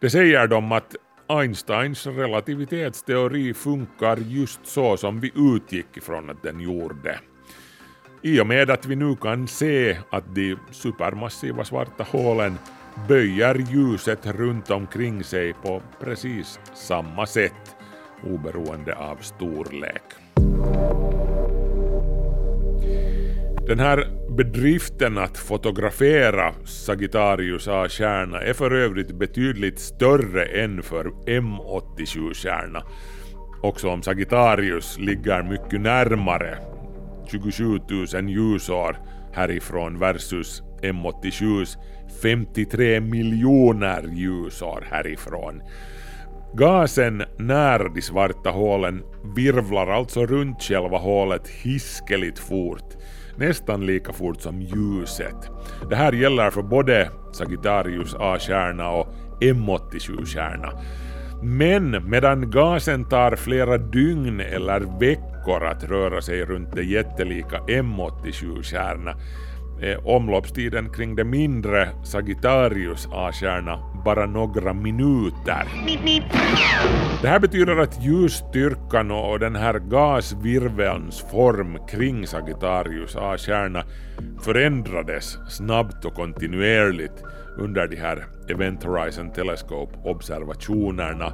Det 0.00 0.10
säger 0.10 0.46
de 0.46 0.72
att 0.72 0.96
Einsteins 1.28 2.06
relativitetsteori 2.06 3.54
funkar 3.54 4.16
just 4.16 4.66
så 4.66 4.96
som 4.96 5.20
vi 5.20 5.32
utgick 5.36 5.96
ifrån 5.96 6.30
att 6.30 6.42
den 6.42 6.60
gjorde. 6.60 7.20
I 8.22 8.40
och 8.40 8.46
med 8.46 8.70
att 8.70 8.86
vi 8.86 8.96
nu 8.96 9.16
kan 9.16 9.48
se 9.48 9.98
att 10.10 10.34
de 10.34 10.56
supermassiva 10.70 11.64
svarta 11.64 12.04
hålen 12.04 12.58
böjer 13.08 13.54
ljuset 13.54 14.26
runt 14.26 14.70
omkring 14.70 15.24
sig 15.24 15.52
på 15.52 15.82
precis 16.00 16.60
samma 16.74 17.26
sätt 17.26 17.76
oberoende 18.24 18.94
av 18.94 19.16
storlek. 19.16 20.02
Den 23.66 23.78
här 23.78 24.27
bedriften 24.38 25.18
att 25.18 25.38
fotografera 25.38 26.54
Sagittarius 26.64 27.68
A-kärna 27.68 28.40
är 28.40 28.52
för 28.52 28.70
övrigt 28.70 29.18
betydligt 29.18 29.78
större 29.78 30.44
än 30.44 30.82
för 30.82 31.04
M87-kärna. 31.26 32.82
Också 33.62 33.88
om 33.88 34.02
Sagittarius 34.02 34.98
ligger 34.98 35.42
mycket 35.42 35.80
närmare, 35.80 36.58
27 37.30 37.64
000 38.14 38.30
ljusår 38.30 38.96
härifrån 39.32 39.98
versus 39.98 40.62
M87s 40.82 41.76
53 42.22 43.00
miljoner 43.00 44.02
ljusår 44.12 44.84
härifrån. 44.90 45.62
Gasen 46.54 47.24
nära 47.38 47.88
de 47.88 48.02
svarta 48.02 48.50
hålen 48.50 49.02
virvlar 49.36 49.86
alltså 49.86 50.26
runt 50.26 50.62
själva 50.62 50.98
hålet 50.98 51.48
hiskeligt 51.48 52.38
fort, 52.38 52.97
nästan 53.38 53.86
lika 53.86 54.12
fort 54.12 54.40
som 54.40 54.60
ljuset. 54.60 55.50
Det 55.90 55.96
här 55.96 56.12
gäller 56.12 56.50
för 56.50 56.62
både 56.62 57.10
Sagittarius 57.32 58.14
A-kärna 58.18 58.90
och 58.90 59.06
M87-kärna. 59.40 60.72
Men 61.42 62.10
medan 62.10 62.50
gasen 62.50 63.04
tar 63.04 63.36
flera 63.36 63.78
dygn 63.78 64.40
eller 64.40 64.80
veckor 65.00 65.64
att 65.64 65.84
röra 65.84 66.22
sig 66.22 66.44
runt 66.44 66.72
det 66.76 66.82
jättelika 66.82 67.58
M87-kärna 67.58 69.14
är 69.80 69.92
eh, 69.92 70.06
omloppstiden 70.06 70.92
kring 70.92 71.16
det 71.16 71.24
mindre 71.24 71.88
Sagittarius 72.04 73.08
A-kärna 73.12 73.78
bara 74.04 74.26
några 74.26 74.72
minuter. 74.72 75.68
Det 77.22 77.28
här 77.28 77.38
betyder 77.38 77.76
att 77.76 78.04
ljusstyrkan 78.04 79.10
och 79.10 79.38
den 79.38 79.56
här 79.56 79.78
gasvirvelns 79.78 81.20
form 81.20 81.78
kring 81.88 82.26
Sagittarius 82.26 83.16
A-kärna 83.16 83.84
förändrades 84.40 85.38
snabbt 85.48 86.04
och 86.04 86.14
kontinuerligt 86.14 87.22
under 87.58 87.88
de 87.88 87.96
här 87.96 88.26
Event 88.48 88.84
Horizon 88.84 89.32
Telescope-observationerna. 89.32 91.32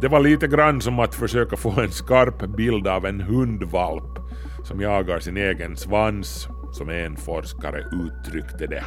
Det 0.00 0.08
var 0.08 0.20
lite 0.20 0.46
grann 0.46 0.80
som 0.80 0.98
att 0.98 1.14
försöka 1.14 1.56
få 1.56 1.80
en 1.80 1.90
skarp 1.90 2.56
bild 2.56 2.88
av 2.88 3.06
en 3.06 3.20
hundvalp 3.20 4.18
som 4.64 4.80
jagar 4.80 5.18
sin 5.18 5.36
egen 5.36 5.76
svans 5.76 6.48
som 6.74 6.90
en 6.90 7.16
forskare 7.16 7.84
uttryckte 7.92 8.66
det. 8.66 8.84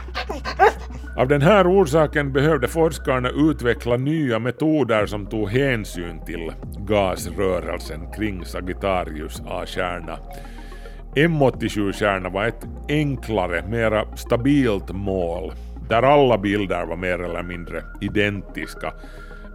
Av 1.17 1.27
den 1.27 1.41
här 1.41 1.67
orsaken 1.67 2.33
behövde 2.33 2.67
forskarna 2.67 3.29
utveckla 3.29 3.97
nya 3.97 4.39
metoder 4.39 5.05
som 5.05 5.25
tog 5.25 5.49
hänsyn 5.49 6.25
till 6.25 6.51
gasrörelsen 6.87 8.11
kring 8.11 8.45
Sagittarius 8.45 9.41
A-kärna. 9.47 10.19
M87-kärna 11.15 12.29
var 12.29 12.45
ett 12.45 12.67
enklare, 12.89 13.67
mera 13.69 14.15
stabilt 14.15 14.91
mål 14.91 15.53
där 15.89 16.03
alla 16.03 16.37
bilder 16.37 16.85
var 16.85 16.95
mer 16.95 17.21
eller 17.21 17.43
mindre 17.43 17.83
identiska. 18.01 18.93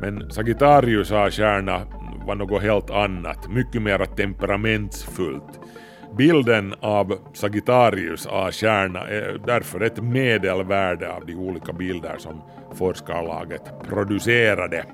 Men 0.01 0.31
Sagittarius 0.31 1.13
A-kärna 1.13 1.81
var 2.27 2.35
något 2.35 2.63
helt 2.63 2.91
annat, 2.91 3.49
mycket 3.51 3.83
mer 3.83 4.05
temperamentsfullt. 4.17 5.61
Bilden 6.17 6.75
av 6.81 7.19
Sagittarius 7.33 8.27
A-kärna 8.31 9.01
är 9.01 9.41
därför 9.47 9.81
ett 9.81 10.03
medelvärde 10.03 11.13
av 11.13 11.27
de 11.27 11.35
olika 11.35 11.73
bilder 11.73 12.17
som 12.19 12.43
forskarlaget 12.75 13.63
producerade. 13.89 14.85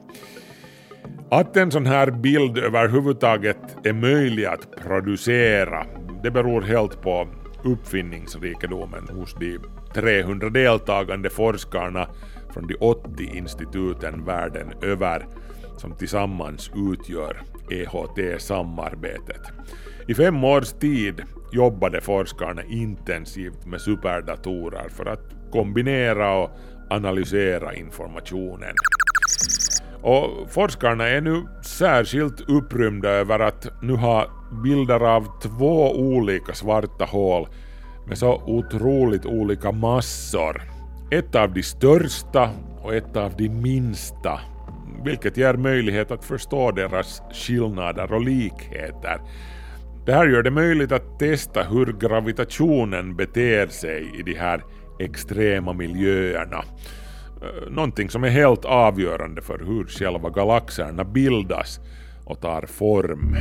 Att 1.31 1.57
en 1.57 1.71
sån 1.71 1.87
här 1.87 2.11
bild 2.11 2.59
överhuvudtaget 2.59 3.87
är 3.87 3.93
möjlig 3.93 4.45
att 4.45 4.77
producera, 4.83 5.87
det 6.23 6.31
beror 6.31 6.63
helt 6.63 7.03
på 7.03 7.29
uppfinningsrikedomen 7.65 9.09
hos 9.09 9.35
de 9.35 9.59
300 9.95 10.51
deltagande 10.51 11.31
forskarna 11.31 12.09
från 12.53 12.67
de 12.67 12.77
80 12.81 13.25
instituten 13.25 14.25
världen 14.25 14.73
över 14.83 15.27
som 15.77 15.97
tillsammans 15.97 16.71
utgör 16.93 17.43
EHT-samarbetet. 17.71 19.53
I 20.09 20.15
fem 20.15 20.45
års 20.45 20.73
tid 20.73 21.23
jobbade 21.53 22.01
forskarna 22.01 22.63
intensivt 22.63 23.67
med 23.67 23.81
superdatorer 23.81 24.89
för 24.89 25.07
att 25.07 25.35
kombinera 25.53 26.35
och 26.35 26.51
analysera 26.91 27.75
informationen. 27.75 28.75
Och 30.03 30.51
forskarna 30.51 31.09
är 31.09 31.21
nu 31.21 31.47
särskilt 31.65 32.41
upprymda 32.41 33.09
över 33.09 33.39
att 33.39 33.83
nu 33.83 33.93
ha 33.97 34.27
bilder 34.63 35.01
av 35.01 35.41
två 35.43 35.99
olika 35.99 36.55
svarta 36.55 37.05
hål 37.05 37.49
med 38.07 38.19
så 38.19 38.43
otroligt 38.47 39.27
olika 39.27 39.73
massor. 39.73 40.63
Ett 41.11 41.35
av 41.35 41.53
de 41.53 41.63
största 41.63 42.51
och 42.83 42.95
ett 42.95 43.17
av 43.17 43.37
de 43.37 43.49
minsta, 43.49 44.41
vilket 45.05 45.37
ger 45.37 45.55
möjlighet 45.55 46.11
att 46.11 46.25
förstå 46.25 46.71
deras 46.71 47.23
skillnader 47.33 48.13
och 48.13 48.25
likheter. 48.25 49.21
Det 50.09 50.15
här 50.15 50.27
gör 50.27 50.43
det 50.43 50.51
möjligt 50.51 50.93
att 50.93 51.19
testa 51.19 51.63
hur 51.63 51.87
gravitationen 52.01 53.17
beter 53.17 53.67
sig 53.67 54.11
i 54.19 54.23
de 54.23 54.35
här 54.35 54.65
extrema 54.99 55.73
miljöerna. 55.73 56.65
Eh, 57.43 57.71
någonting 57.71 58.11
som 58.11 58.25
är 58.25 58.29
helt 58.29 58.65
avgörande 58.65 59.43
för 59.43 59.59
hur 59.59 59.85
själva 59.85 60.31
galaxerna 60.31 61.05
bildas 61.05 61.81
och 62.25 62.41
tar 62.41 62.67
form. 62.67 63.37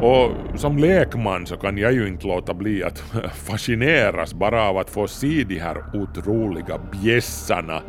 Och 0.00 0.58
som 0.60 0.78
lekman 0.78 1.46
så 1.46 1.56
kan 1.56 1.78
jag 1.78 1.92
ju 1.92 2.08
inte 2.08 2.26
låta 2.26 2.54
bli 2.54 2.84
att 2.84 2.98
fascineras 3.34 4.34
bara 4.34 4.68
av 4.68 4.78
att 4.78 4.90
få 4.90 5.06
se 5.06 5.44
de 5.48 5.58
här 5.58 5.76
otroliga 5.94 6.78
bjässarna 6.92 7.82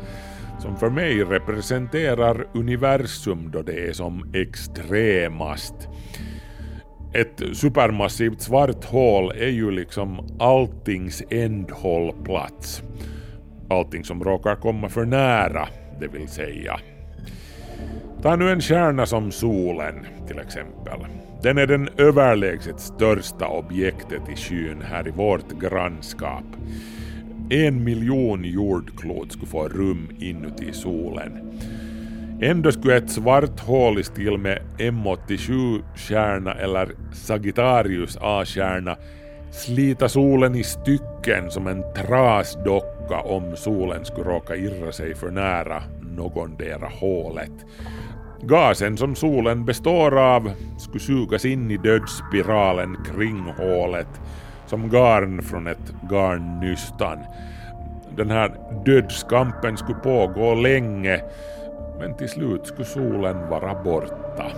som 0.66 0.78
för 0.78 0.90
mig 0.90 1.24
representerar 1.24 2.48
universum 2.54 3.52
då 3.52 3.62
det 3.62 3.88
är 3.88 3.94
som 3.94 4.32
extremast. 4.34 5.74
Ett 7.14 7.42
supermassivt 7.54 8.42
svart 8.42 8.86
hål 8.86 9.32
är 9.32 9.50
ju 9.50 9.72
liksom 9.72 10.38
alltings 10.40 11.24
ändhållplats. 11.30 12.84
Allting 13.70 14.04
som 14.04 14.24
råkar 14.24 14.56
komma 14.56 14.90
för 14.90 15.06
nära, 15.06 15.68
det 16.00 16.08
vill 16.08 16.28
säga. 16.28 16.80
Ta 18.22 18.36
nu 18.36 18.52
en 18.52 18.62
stjärna 18.62 19.06
som 19.06 19.32
solen 19.32 20.06
till 20.28 20.40
exempel. 20.40 21.00
Den 21.44 21.58
är 21.58 21.68
den 21.68 21.90
överlägset 21.98 22.80
största 22.80 23.48
objektet 23.48 24.30
i 24.34 24.36
skyn 24.36 24.82
här 24.82 25.08
i 25.08 25.12
vårt 25.12 25.60
grannskap. 25.60 26.46
En 27.50 27.84
miljon 27.84 28.44
jordklot 28.44 29.32
skulle 29.32 29.48
få 29.48 29.68
rum 29.68 30.10
inuti 30.20 30.74
solen. 30.74 31.60
Ändå 32.42 32.72
skulle 32.72 32.98
ett 32.98 33.10
svart 33.10 33.60
hål 33.60 34.00
i 34.00 34.04
stil 34.04 34.38
med 34.38 34.62
M87-stjärna 34.78 36.54
eller 36.54 36.90
Sagittarius 37.14 38.18
A-stjärna 38.22 38.96
slita 39.52 40.10
solen 40.10 40.56
i 40.56 40.64
stycken 40.64 41.52
som 41.52 41.68
en 41.68 41.84
trasdocka 41.96 43.20
om 43.20 43.56
solen 43.56 44.06
skulle 44.06 44.30
råka 44.30 44.56
irra 44.56 44.92
sig 44.92 45.16
för 45.16 45.32
nära 45.32 45.84
någondera 46.02 46.88
hålet. 46.88 47.66
Gasen 48.42 48.98
som 48.98 49.16
solen 49.16 49.66
består 49.66 50.20
av 50.20 50.52
skulle 50.78 51.04
sugas 51.04 51.46
in 51.46 51.72
i 51.72 51.78
dödsspiralen 51.78 52.98
kring 53.06 53.40
hålet 53.58 54.22
som 54.76 54.90
garn 54.90 55.42
från 55.42 55.68
ett 55.68 55.94
garnnystan. 56.10 57.20
Den 58.18 58.32
här 58.32 58.52
dödskampen 58.86 59.78
skulle 59.78 59.98
pågå 59.98 60.56
länge 60.56 61.22
men 62.00 62.18
till 62.18 62.30
slut 62.30 62.68
skulle 62.68 62.86
solen 62.86 63.50
vara 63.50 63.84
borta. 63.84 64.52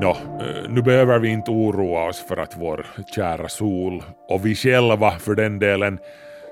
Nå, 0.00 0.10
eh, 0.10 0.70
nu 0.70 0.82
behöver 0.82 1.18
vi 1.18 1.28
inte 1.28 1.50
oroa 1.50 2.08
oss 2.08 2.24
för 2.28 2.36
att 2.36 2.56
vår 2.56 2.86
kära 3.14 3.48
sol, 3.48 4.02
och 4.28 4.46
vi 4.46 4.54
själva 4.54 5.10
för 5.10 5.34
den 5.34 5.58
delen, 5.58 5.98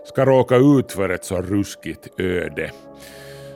ska 0.04 0.24
råka 0.24 0.56
ut 0.56 0.92
för 0.92 1.08
ett 1.08 1.24
så 1.24 1.42
ruskigt 1.42 2.20
öde. 2.20 2.70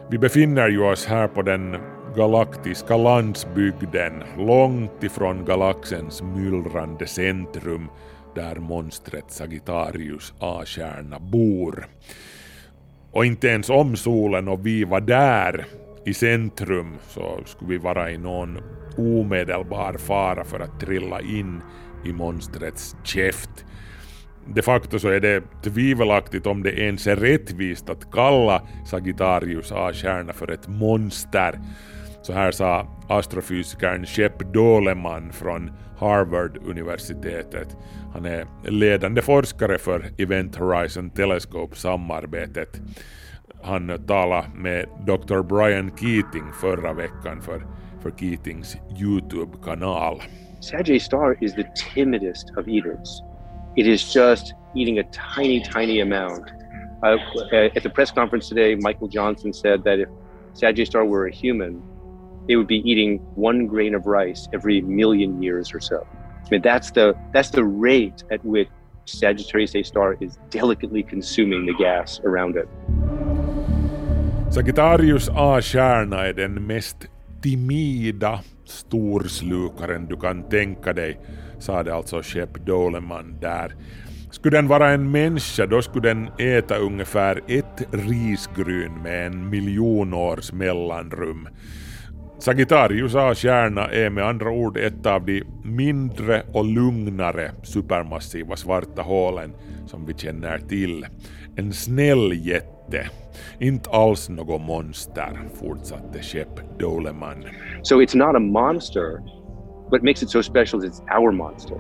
Vi 0.09 0.19
befinner 0.19 0.69
ju 0.69 0.83
oss 0.83 1.07
här 1.07 1.29
på 1.29 1.43
den 1.43 1.77
galaktiska 2.16 2.96
landsbygden, 2.96 4.23
långt 4.38 5.03
ifrån 5.03 5.44
galaxens 5.44 6.23
myllrande 6.23 7.07
centrum, 7.07 7.88
där 8.35 8.57
monstret 8.57 9.25
Sagittarius 9.29 10.35
A-stjärna 10.38 11.18
bor. 11.18 11.88
Och 13.12 13.27
inte 13.27 13.49
ens 13.49 13.70
om 13.70 13.96
solen 13.96 14.49
och 14.49 14.66
vi 14.66 14.85
var 14.85 15.01
där 15.01 15.66
i 16.05 16.14
centrum 16.14 16.96
så 17.09 17.40
skulle 17.44 17.70
vi 17.70 17.79
vara 17.79 18.11
i 18.11 18.18
någon 18.18 18.59
omedelbar 18.96 19.94
fara 19.99 20.44
för 20.44 20.61
att 20.61 20.81
trilla 20.81 21.20
in 21.20 21.61
i 22.05 22.12
monstrets 22.12 22.96
käft. 23.05 23.64
De 24.46 24.62
facto 24.62 24.99
så 24.99 25.09
är 25.09 25.20
det 25.20 25.42
tvivelaktigt 25.62 26.46
om 26.46 26.62
det 26.62 26.81
ens 26.81 27.07
är 27.07 27.16
rättvist 27.16 27.90
att 27.90 28.12
kalla 28.12 28.62
Sagittarius 28.87 29.73
A-stjärna 29.73 30.33
för 30.33 30.51
ett 30.51 30.68
monster. 30.68 31.61
Så 32.23 32.33
här 32.33 32.51
sa 32.51 32.87
astrofysikern 33.09 34.07
Shep 34.07 34.53
Doleman 34.53 35.33
från 35.33 35.71
Harvard-universitetet. 35.99 37.77
Han 38.15 38.27
är 38.27 38.47
ledande 38.65 39.23
forskare 39.23 39.79
för 39.79 40.05
Event 40.19 40.57
Horizon 40.57 41.11
Telescope-samarbetet. 41.11 42.81
Han 43.63 44.07
talade 44.07 44.49
med 44.55 44.87
Dr. 45.07 45.43
Brian 45.43 45.91
Keating 45.97 46.53
förra 46.61 46.93
veckan 46.93 47.43
för, 47.43 47.67
för 48.03 48.11
Keatings 48.11 48.77
YouTube-kanal. 49.01 50.23
Sagittarius 50.61 51.05
star 51.05 51.37
is 51.41 51.55
the 51.55 51.67
timidest 51.95 52.51
of 52.57 52.69
eaters. 52.69 53.23
It 53.77 53.87
is 53.87 54.17
just 54.17 54.55
eating 54.75 54.99
a 54.99 55.05
tiny, 55.37 55.65
tiny 55.65 56.03
amount. 56.03 56.45
Uh, 57.03 57.77
at 57.77 57.83
the 57.83 57.91
press 57.91 58.11
conference 58.11 58.49
today, 58.49 58.77
Michael 58.77 59.09
Johnson 59.09 59.53
said 59.53 59.85
that 59.85 59.99
if 59.99 60.09
Sagittarius 60.55 60.89
star 60.89 61.05
were 61.05 61.27
a 61.27 61.33
human, 61.33 61.83
they 62.51 62.57
would 62.57 62.67
be 62.67 62.83
eating 62.91 63.21
one 63.37 63.69
grain 63.69 63.95
of 63.95 64.07
rice 64.07 64.49
every 64.53 64.81
million 64.81 65.41
years 65.41 65.73
or 65.73 65.81
so. 65.81 66.05
I 66.45 66.49
mean, 66.51 66.63
that's 66.63 66.91
the 66.91 67.15
that's 67.33 67.51
the 67.51 67.63
rate 67.63 68.25
at 68.35 68.45
which 68.45 68.69
Sagittarius 69.05 69.75
A 69.77 69.83
star 69.85 70.17
is 70.21 70.39
delicately 70.51 71.05
consuming 71.05 71.65
the 71.67 71.75
gas 71.85 72.21
around 72.25 72.57
it. 72.57 72.69
Sagittarius 74.51 75.29
A-stjärna 75.29 76.27
är 76.27 76.33
den 76.33 76.67
mest 76.67 76.97
timida 77.43 78.41
storslukaren 78.65 80.07
du 80.07 80.17
kan 80.17 80.43
tänka 80.43 80.93
dig, 80.93 81.21
sade 81.59 81.95
alltså 81.95 82.23
Shep 82.23 82.67
Doleman 82.67 83.37
där. 83.41 83.75
Skulle 84.31 84.57
den 84.57 84.69
vara 84.69 84.91
en 84.91 85.11
människa 85.11 85.67
då 85.67 85.83
skulle 85.83 86.09
den 86.09 86.29
äta 86.39 86.77
ungefär 86.77 87.41
ett 87.49 87.83
risgryn 87.91 89.03
med 89.03 89.27
en 89.27 89.51
miljon 89.51 90.15
års 90.15 90.53
mellanrum. 90.53 91.49
Sagittarius 92.40 93.14
A-stjärna 93.14 93.87
är 93.87 94.11
med 94.11 94.24
andra 94.24 94.50
ord 94.50 94.76
ett 94.76 95.07
av 95.07 95.24
de 95.24 95.42
mindre 95.62 96.42
och 96.53 96.64
lugnare 96.64 97.50
supermassiva 97.62 98.57
svarta 98.57 99.03
hålen 99.03 99.53
som 99.87 100.07
vi 100.07 100.14
känner 100.14 100.59
till. 100.59 101.07
En 101.57 101.72
snäll 101.72 102.46
jätte. 102.46 103.09
Inte 103.59 103.90
alls 103.90 104.29
något 104.29 104.61
monster, 104.61 105.38
fortsatte 105.55 106.22
Shep 106.22 106.79
Doleman. 106.79 107.44
So 107.83 108.03
it's 108.03 108.16
not 108.16 108.37
a 108.37 108.40
monster. 108.40 109.22
What 109.90 110.03
makes 110.03 110.22
it 110.22 110.31
so 110.31 110.42
special 110.42 110.85
is 110.85 110.90
it's 110.90 111.18
our 111.18 111.33
monster. 111.33 111.76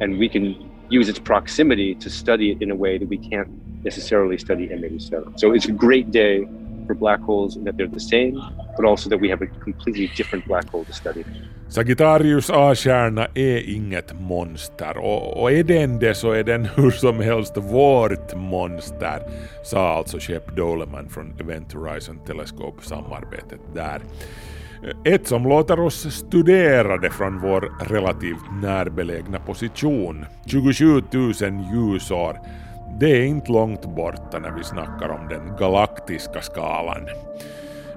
And 0.00 0.18
we 0.18 0.28
can 0.28 0.54
use 0.90 1.10
its 1.10 1.20
proximity 1.20 1.94
to 1.94 2.10
study 2.10 2.52
it 2.52 2.62
in 2.62 2.70
a 2.70 2.76
way 2.76 2.98
that 2.98 3.08
we 3.08 3.16
can't 3.30 3.48
necessarily 3.84 4.38
study 4.38 4.68
M87. 4.68 5.40
So 5.40 5.54
it's 5.54 5.68
a 5.68 5.72
great 5.72 6.10
day 6.10 6.46
for 6.88 6.94
black 6.94 7.20
holes 7.20 7.56
and 7.56 7.66
that 7.66 7.76
they're 7.76 7.94
the 7.94 8.00
same, 8.00 8.32
but 8.76 8.84
also 8.84 9.10
that 9.10 9.20
we 9.20 9.28
have 9.28 9.44
a 9.44 9.48
completely 9.64 10.10
different 10.16 10.46
black 10.46 10.68
hole 10.72 10.84
to 10.84 10.92
study. 10.92 11.24
Sagittarius 11.68 12.50
A-stjärna 12.50 13.26
är 13.34 13.70
inget 13.74 14.20
monster 14.20 14.98
och, 14.98 15.42
och 15.42 15.52
är 15.52 15.64
den 15.64 15.98
det 15.98 16.14
så 16.14 16.32
är 16.32 16.44
den 16.44 16.64
hur 16.64 16.90
som 16.90 17.20
helst 17.20 17.56
vårt 17.56 18.34
monster, 18.36 19.22
sa 19.64 19.96
alltså 19.96 20.18
Shep 20.20 20.56
Doleman 20.56 21.08
från 21.08 21.34
Event 21.40 21.72
Horizon 21.72 22.18
Telescope-samarbetet 22.26 23.60
där. 23.74 24.00
Ett 25.04 25.26
som 25.26 25.48
låter 25.48 25.80
oss 25.80 26.14
studera 26.14 26.96
det 26.96 27.10
från 27.10 27.40
vår 27.40 27.72
relativt 27.90 28.62
närbelägna 28.62 29.38
position, 29.38 30.24
27 30.46 31.02
000 31.12 31.32
ljusår, 31.74 32.38
det 33.00 33.06
är 33.06 33.24
inte 33.24 33.52
långt 33.52 33.86
borta 33.86 34.38
när 34.38 34.50
vi 34.50 34.64
snackar 34.64 35.08
om 35.08 35.28
den 35.28 35.56
galaktiska 35.56 36.40
skalan. 36.40 37.08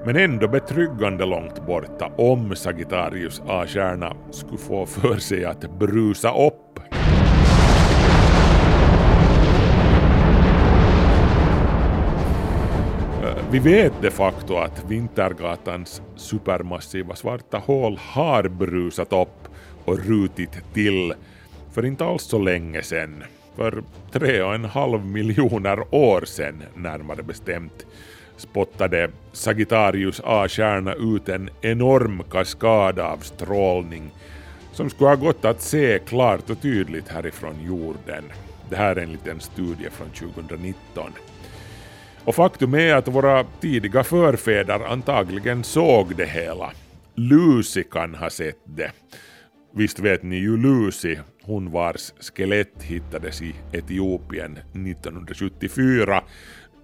Men 0.05 0.15
ändå 0.15 0.47
betryggande 0.47 1.25
långt 1.25 1.65
borta 1.65 2.11
om 2.17 2.55
Sagittarius 2.55 3.41
A-kärna 3.47 4.15
skulle 4.31 4.57
få 4.57 4.85
för 4.85 5.17
sig 5.17 5.45
att 5.45 5.79
brusa 5.79 6.45
upp. 6.47 6.79
Vi 13.51 13.59
vet 13.59 13.93
de 14.01 14.11
facto 14.11 14.57
att 14.57 14.85
Vintergatans 14.87 16.01
supermassiva 16.15 17.15
svarta 17.15 17.57
hål 17.57 17.99
har 18.01 18.47
brusat 18.47 19.13
upp 19.13 19.47
och 19.85 19.99
rutit 19.99 20.73
till 20.73 21.13
för 21.71 21.85
inte 21.85 22.05
alls 22.05 22.23
så 22.23 22.39
länge 22.39 22.81
sedan. 22.81 23.23
För 23.55 23.83
tre 24.11 24.41
och 24.41 24.55
en 24.55 24.65
halv 24.65 25.05
miljoner 25.05 25.95
år 25.95 26.25
sedan 26.25 26.63
närmare 26.75 27.23
bestämt 27.23 27.85
spottade 28.37 29.09
Sagittarius 29.31 30.21
A-stjärna 30.25 30.93
ut 30.93 31.29
en 31.29 31.49
enorm 31.61 32.23
kaskad 32.31 32.99
av 32.99 33.17
strålning 33.17 34.11
som 34.71 34.89
skulle 34.89 35.09
ha 35.09 35.15
gått 35.15 35.45
att 35.45 35.61
se 35.61 35.99
klart 35.99 36.49
och 36.49 36.61
tydligt 36.61 37.07
härifrån 37.07 37.55
jorden. 37.65 38.23
Det 38.69 38.75
här 38.75 38.95
är 38.95 39.01
en 39.01 39.11
liten 39.11 39.39
studie 39.39 39.89
från 39.89 40.09
2019. 40.09 41.11
Och 42.25 42.35
faktum 42.35 42.73
är 42.73 42.95
att 42.95 43.07
våra 43.07 43.43
tidiga 43.43 44.03
förfäder 44.03 44.79
antagligen 44.79 45.63
såg 45.63 46.15
det 46.15 46.25
hela. 46.25 46.71
Lucy 47.15 47.83
kan 47.83 48.15
ha 48.15 48.29
sett 48.29 48.61
det. 48.65 48.91
Visst 49.73 49.99
vet 49.99 50.23
ni 50.23 50.35
ju 50.35 50.57
Lucy, 50.57 51.17
hon 51.43 51.71
vars 51.71 52.13
skelett 52.19 52.83
hittades 52.83 53.41
i 53.41 53.55
Etiopien 53.71 54.51
1974 54.57 56.23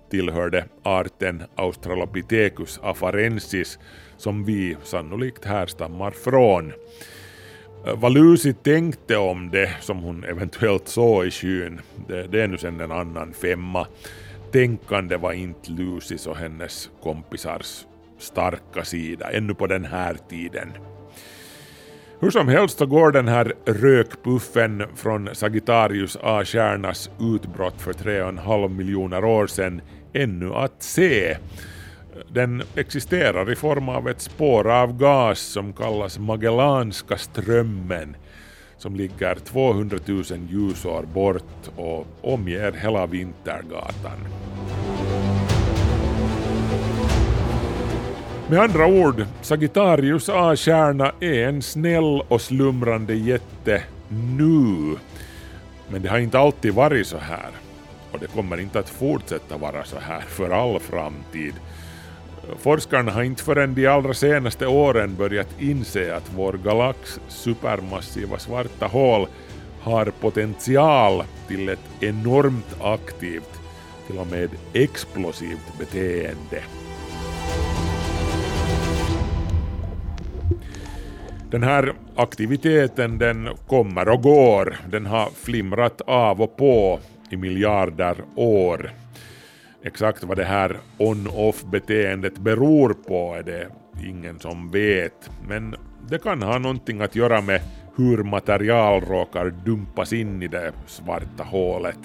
tillhörde 0.10 0.66
arten 0.84 1.44
Australopithecus 1.56 2.80
afarensis 2.84 3.80
som 4.18 4.46
vi 4.46 4.78
sannolikt 4.84 5.46
härstammar 5.46 6.12
från. 6.12 6.74
Vad 7.96 8.14
Lucy 8.14 8.54
tänkte 8.54 9.18
om 9.18 9.50
det 9.52 9.70
som 9.82 9.98
hon 9.98 10.24
eventuellt 10.24 10.88
såg 10.88 11.26
i 11.26 11.32
skyn, 11.32 11.82
det, 12.08 12.28
det 12.28 12.42
är 12.42 12.48
nu 12.48 12.58
sen 12.58 12.82
en 12.82 12.92
annan 12.92 13.34
femma. 13.34 13.88
Tänkande 14.52 15.18
var 15.18 15.34
inte 15.34 15.72
Lucys 15.72 16.28
och 16.28 16.38
hennes 16.38 16.90
kompisars 17.04 17.86
starka 18.18 18.86
sida 18.86 19.32
ännu 19.32 19.54
på 19.54 19.68
den 19.68 19.86
här 19.86 20.18
tiden. 20.30 20.72
Hur 22.20 22.32
som 22.32 22.48
helst 22.48 22.78
så 22.78 22.86
går 22.86 23.12
den 23.12 23.28
här 23.28 23.54
rökpuffen 23.66 24.84
från 24.96 25.30
Sagittarius 25.34 26.18
A-stjärnas 26.22 27.10
utbrott 27.20 27.82
för 27.82 27.94
3,5 27.94 28.70
miljoner 28.70 29.26
år 29.26 29.48
sedan 29.48 29.82
ännu 30.14 30.54
att 30.54 30.84
se. 30.84 31.38
Den 32.30 32.64
existerar 32.76 33.52
i 33.52 33.56
form 33.56 33.90
av 33.90 34.10
ett 34.10 34.22
spår 34.22 34.72
av 34.72 34.98
gas 34.98 35.40
som 35.40 35.74
kallas 35.74 36.20
Magellanska 36.20 37.18
strömmen 37.18 38.16
som 38.78 38.96
ligger 38.96 39.36
200 39.36 39.98
000 40.06 40.24
ljusår 40.50 41.04
bort 41.14 41.70
och 41.76 42.08
omger 42.22 42.72
hela 42.72 43.06
Vintergatan. 43.06 44.28
Med 48.50 48.60
andra 48.60 48.88
ord, 48.88 49.26
Sagittarius 49.42 50.30
A-stjärna 50.30 51.12
är 51.20 51.48
en 51.48 51.62
snäll 51.62 52.22
och 52.28 52.42
slumrande 52.42 53.16
jätte 53.16 53.84
nu. 54.10 54.96
Men 55.88 56.02
det 56.02 56.10
har 56.10 56.20
inte 56.20 56.40
alltid 56.40 56.74
varit 56.74 57.08
så 57.08 57.18
här. 57.18 57.50
Och 58.12 58.20
det 58.20 58.28
kommer 58.28 58.60
inte 58.60 58.80
att 58.80 58.90
fortsätta 58.90 59.58
vara 59.58 59.84
så 59.84 60.00
här 60.00 60.22
för 60.22 60.50
all 60.50 60.80
framtid. 60.80 61.54
Forskarna 62.60 63.12
har 63.12 63.24
inte 63.24 63.44
förrän 63.44 63.76
de 63.76 63.88
allra 63.88 64.14
senaste 64.14 64.68
åren 64.68 65.16
börjat 65.16 65.50
inse 65.60 66.16
att 66.16 66.32
vår 66.36 66.54
galax 66.54 67.20
supermassiva 67.28 68.40
svarta 68.40 68.88
hål 68.88 69.28
har 69.82 70.06
potential 70.06 71.24
till 71.48 71.70
ett 71.70 71.90
enormt 72.00 72.82
aktivt, 72.82 73.60
till 74.08 74.18
och 74.18 74.28
med 74.28 74.50
explosivt 74.74 75.78
beteende. 75.80 76.64
Den 81.52 81.64
här 81.64 81.94
aktiviteten 82.16 83.18
den 83.18 83.50
kommer 83.68 84.10
och 84.10 84.24
går, 84.24 84.76
den 84.90 85.06
har 85.06 85.30
flimrat 85.30 86.02
av 86.02 86.42
och 86.42 86.58
på 86.58 87.00
i 87.30 87.38
miljarder 87.38 88.16
år. 88.36 88.92
Exakt 89.84 90.24
vad 90.24 90.38
det 90.38 90.44
här 90.44 90.80
on-off 90.98 91.64
beteendet 91.64 92.38
beror 92.38 92.94
på 92.94 93.36
är 93.36 93.44
det 93.44 93.68
ingen 94.08 94.40
som 94.40 94.72
vet, 94.72 95.30
men 95.48 95.76
det 96.10 96.24
kan 96.24 96.42
ha 96.42 96.58
någonting 96.58 97.02
att 97.02 97.16
göra 97.16 97.42
med 97.42 97.62
hur 97.96 98.24
material 98.24 99.02
råkar 99.02 99.50
dumpas 99.50 100.14
in 100.14 100.44
i 100.44 100.48
det 100.48 100.72
svarta 100.86 101.44
hålet. 101.44 102.00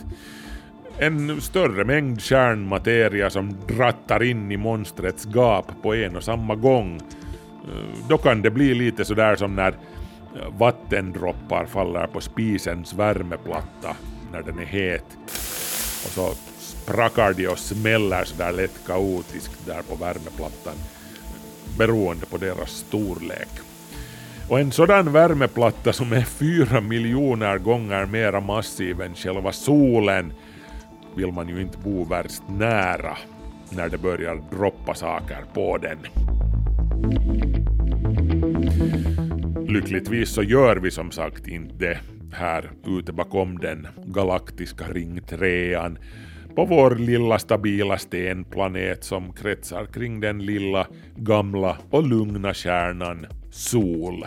En 0.98 1.40
större 1.40 1.84
mängd 1.84 2.20
kärnmateria 2.20 3.30
som 3.30 3.56
drattar 3.68 4.22
in 4.22 4.52
i 4.52 4.56
monstrets 4.56 5.26
gap 5.34 5.82
på 5.82 5.94
en 5.94 6.16
och 6.16 6.24
samma 6.24 6.54
gång. 6.54 7.00
Eh, 7.68 8.08
Då 8.08 8.18
kan 8.18 8.42
det 8.42 8.50
bli 8.50 8.74
lite 8.74 9.04
sådär 9.04 9.36
som 9.36 9.56
när 9.56 9.68
eh, 9.72 10.48
vattendroppar 10.58 11.66
faller 11.66 12.06
på 12.06 12.20
spisens 12.20 12.94
värmeplatta 12.94 13.96
när 14.32 14.42
den 14.42 14.58
är 14.58 14.64
het. 14.64 15.04
Och 16.04 16.10
så 16.10 16.34
sprackar 16.58 17.32
de 17.32 17.48
och 17.48 17.58
smäller 17.58 18.24
sådär 18.24 18.52
lätt 18.52 18.86
kaotiskt 18.86 19.66
där 19.66 19.82
på 19.82 19.94
värmeplattan 19.94 20.74
beroende 21.78 22.26
på 22.26 22.36
deras 22.36 22.70
storlek. 22.70 23.48
Och 24.48 24.60
en 24.60 24.72
sådan 24.72 25.12
värmeplatta 25.12 25.92
som 25.92 26.12
är 26.12 26.22
fyra 26.22 26.80
miljoner 26.80 27.58
gånger 27.58 28.06
mera 28.06 28.40
massiv 28.40 29.00
än 29.00 29.14
själva 29.14 29.52
solen 29.52 30.32
vill 31.16 31.32
man 31.32 31.48
ju 31.48 31.60
inte 31.62 31.78
bo 31.78 32.04
värst 32.04 32.42
nära 32.48 33.16
när 33.70 33.88
det 33.88 33.98
börjar 33.98 34.42
droppa 34.50 34.94
saker 34.94 35.44
på 35.54 35.78
den. 35.78 35.98
Lyckligtvis 39.68 40.30
så 40.30 40.42
gör 40.42 40.76
vi 40.76 40.90
som 40.90 41.10
sagt 41.10 41.48
inte 41.48 41.74
det 41.74 41.98
här 42.32 42.70
ute 42.86 43.12
bakom 43.12 43.58
den 43.58 43.86
galaktiska 44.06 44.84
ringtrean 44.88 45.98
på 46.56 46.64
vår 46.64 46.94
lilla 46.94 47.38
stabila 47.38 47.98
stenplanet 47.98 49.04
som 49.04 49.32
kretsar 49.32 49.86
kring 49.86 50.20
den 50.20 50.46
lilla 50.46 50.86
gamla 51.16 51.78
och 51.90 52.06
lugna 52.06 52.54
kärnan 52.54 53.26
Sol. 53.50 54.24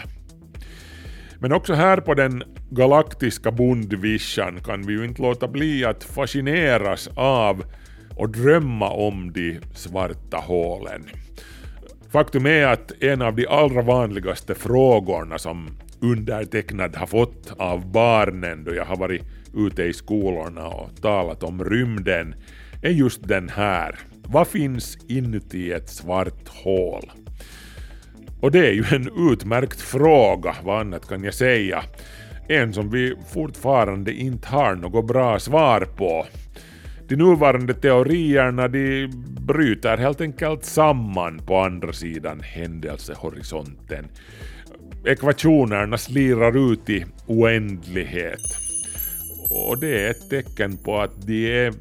Men 1.39 1.53
också 1.53 1.73
här 1.73 1.97
på 1.97 2.13
den 2.13 2.43
galaktiska 2.69 3.51
bondvischan 3.51 4.59
kan 4.63 4.81
vi 4.81 4.93
ju 4.93 5.05
inte 5.05 5.21
låta 5.21 5.47
bli 5.47 5.85
att 5.85 6.03
fascineras 6.03 7.09
av 7.15 7.63
och 8.15 8.29
drömma 8.29 8.89
om 8.89 9.33
de 9.33 9.59
svarta 9.73 10.37
hålen. 10.37 11.05
Faktum 12.15 12.45
är 12.45 12.65
att 12.65 13.03
en 13.03 13.21
av 13.21 13.35
de 13.35 13.47
allra 13.47 13.81
vanligaste 13.81 14.55
frågorna 14.55 15.37
som 15.37 15.69
undertecknad 16.01 16.95
har 16.95 17.07
fått 17.07 17.53
av 17.57 17.91
barnen 17.91 18.63
då 18.63 18.75
jag 18.75 18.85
har 18.85 18.97
varit 18.97 19.21
ute 19.55 19.83
i 19.83 19.93
skolorna 19.93 20.67
och 20.67 21.01
talat 21.01 21.43
om 21.43 21.63
rymden 21.63 22.35
är 22.81 22.89
just 22.89 23.27
den 23.27 23.49
här. 23.49 23.99
Vad 24.23 24.47
finns 24.47 24.97
inuti 25.07 25.71
ett 25.71 25.89
svart 25.89 26.47
hål? 26.47 27.11
Och 28.41 28.51
det 28.51 28.67
är 28.67 28.73
ju 28.73 28.83
en 28.91 29.31
utmärkt 29.31 29.81
fråga, 29.81 30.55
vad 30.63 30.79
annat 30.79 31.07
kan 31.07 31.23
jag 31.23 31.33
säga. 31.33 31.83
En 32.49 32.73
som 32.73 32.89
vi 32.89 33.15
fortfarande 33.33 34.13
inte 34.13 34.47
har 34.47 34.75
något 34.75 35.07
bra 35.07 35.39
svar 35.39 35.87
på. 35.97 36.25
De 37.07 37.15
nuvarande 37.15 37.73
teorierna 37.73 38.67
de 38.67 39.07
bryter 39.47 39.97
helt 39.97 40.21
enkelt 40.21 40.65
samman 40.65 41.39
på 41.45 41.57
andra 41.57 41.93
sidan 41.93 42.39
händelsehorisonten 42.39 44.05
ekvationerna 45.05 45.97
slirar 45.97 46.73
ut 46.73 46.89
i 46.89 47.05
oändlighet. 47.25 48.41
Och 49.49 49.79
det 49.79 50.05
är 50.05 50.11
ett 50.11 50.29
tecken 50.29 50.77
på 50.77 51.01
att 51.01 51.27
de 51.27 51.65
är, 51.65 51.73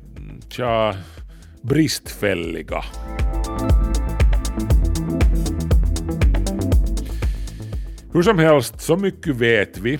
tja, 0.48 0.94
bristfälliga. 1.62 2.84
Hur 8.12 8.22
som 8.22 8.38
helst, 8.38 8.80
så 8.80 8.96
mycket 8.96 9.36
vet 9.36 9.78
vi 9.78 9.98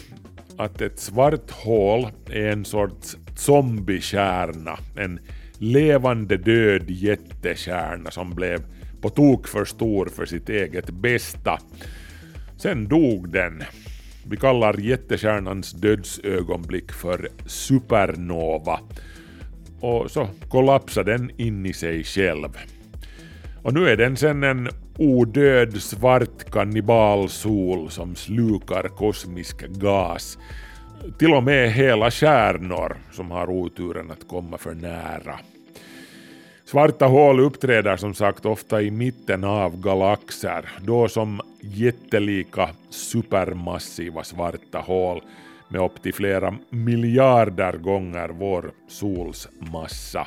att 0.56 0.80
ett 0.80 0.98
svart 0.98 1.50
hål 1.50 2.08
är 2.30 2.46
en 2.46 2.64
sorts 2.64 3.16
zombiekärna, 3.36 4.78
en 4.96 5.20
levande 5.58 6.36
död 6.36 6.90
jättekärna 6.90 8.10
som 8.10 8.34
blev 8.34 8.62
på 9.00 9.10
tok 9.10 9.48
för 9.48 9.64
stor 9.64 10.06
för 10.06 10.26
sitt 10.26 10.48
eget 10.48 10.90
bästa 10.90 11.58
Sen 12.64 12.88
dog 12.88 13.28
den. 13.28 13.62
Vi 14.26 14.36
kallar 14.36 14.80
jättekärnans 14.80 15.72
dödsögonblick 15.72 16.92
för 16.92 17.28
supernova. 17.46 18.80
Och 19.80 20.10
så 20.10 20.28
kollapsade 20.48 21.12
den 21.12 21.30
in 21.36 21.66
i 21.66 21.72
sig 21.72 22.04
själv. 22.04 22.48
Och 23.62 23.74
nu 23.74 23.88
är 23.88 23.96
den 23.96 24.16
sen 24.16 24.42
en 24.42 24.68
odöd 24.98 25.82
svart 25.82 26.50
kannibalsol 26.50 27.90
som 27.90 28.16
slukar 28.16 28.88
kosmisk 28.88 29.66
gas. 29.68 30.38
Till 31.18 31.34
och 31.34 31.42
med 31.42 31.72
hela 31.72 32.10
stjärnor 32.10 32.96
som 33.12 33.30
har 33.30 33.50
oturen 33.50 34.10
att 34.10 34.28
komma 34.28 34.58
för 34.58 34.74
nära. 34.74 35.38
Svarta 36.64 37.06
hål 37.06 37.40
uppträder 37.40 37.96
som 37.96 38.14
sagt 38.14 38.46
ofta 38.46 38.82
i 38.82 38.90
mitten 38.90 39.44
av 39.44 39.80
galaxer, 39.80 40.68
då 40.80 41.08
som 41.08 41.40
jättelika 41.60 42.70
supermassiva 42.90 44.24
svarta 44.24 44.78
hål 44.78 45.22
med 45.68 45.80
upp 45.80 46.02
till 46.02 46.14
flera 46.14 46.54
miljarder 46.70 47.72
gånger 47.72 48.28
vår 48.28 48.70
sols 48.88 49.48
massa. 49.72 50.26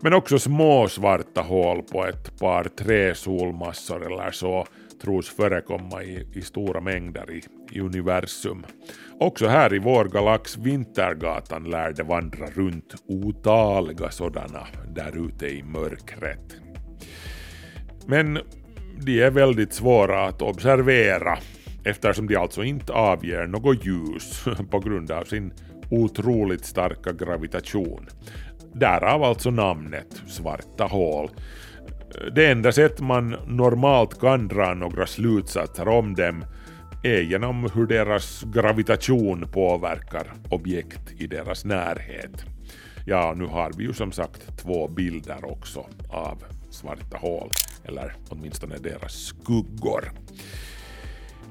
Men 0.00 0.12
också 0.12 0.38
små 0.38 0.88
svarta 0.88 1.40
hål 1.40 1.82
på 1.82 2.06
ett 2.06 2.38
par 2.40 2.64
tre 2.64 3.14
solmassor 3.14 4.06
eller 4.06 4.30
så 4.30 4.66
tros 5.02 5.28
förekomma 5.28 6.02
i, 6.02 6.26
i 6.34 6.42
stora 6.42 6.80
mängder 6.80 7.30
i, 7.30 7.42
i 7.70 7.80
universum. 7.80 8.66
Också 9.20 9.46
här 9.46 9.74
i 9.74 9.78
vår 9.78 10.04
galax 10.04 10.56
Vintergatan 10.56 11.64
lär 11.64 11.92
det 11.92 12.02
vandra 12.02 12.46
runt 12.46 12.94
otaliga 13.06 14.10
sådana 14.10 14.66
där 14.94 15.26
ute 15.26 15.46
i 15.46 15.62
mörkret. 15.62 16.56
Men 18.06 18.38
de 19.00 19.22
är 19.22 19.30
väldigt 19.30 19.72
svåra 19.72 20.26
att 20.26 20.42
observera 20.42 21.38
eftersom 21.84 22.26
de 22.26 22.36
alltså 22.36 22.64
inte 22.64 22.92
avger 22.92 23.46
något 23.46 23.86
ljus 23.86 24.44
på 24.70 24.78
grund 24.78 25.10
av 25.10 25.24
sin 25.24 25.52
otroligt 25.90 26.64
starka 26.64 27.12
gravitation. 27.12 28.06
Därav 28.72 29.22
alltså 29.22 29.50
namnet 29.50 30.22
svarta 30.26 30.84
hål. 30.84 31.30
Det 32.34 32.46
enda 32.46 32.72
sätt 32.72 33.00
man 33.00 33.36
normalt 33.46 34.20
kan 34.20 34.48
dra 34.48 34.74
några 34.74 35.06
slutsatser 35.06 35.88
om 35.88 36.14
dem 36.14 36.44
är 37.02 37.20
genom 37.20 37.70
hur 37.74 37.86
deras 37.86 38.42
gravitation 38.42 39.48
påverkar 39.52 40.32
objekt 40.48 41.12
i 41.18 41.26
deras 41.26 41.64
närhet. 41.64 42.44
Ja, 43.06 43.34
nu 43.36 43.44
har 43.44 43.72
vi 43.76 43.84
ju 43.84 43.92
som 43.92 44.12
sagt 44.12 44.58
två 44.58 44.88
bilder 44.88 45.52
också 45.52 45.86
av 46.08 46.44
svarta 46.70 47.16
hål, 47.16 47.50
eller 47.84 48.14
åtminstone 48.28 48.76
deras 48.78 49.12
skuggor. 49.12 50.10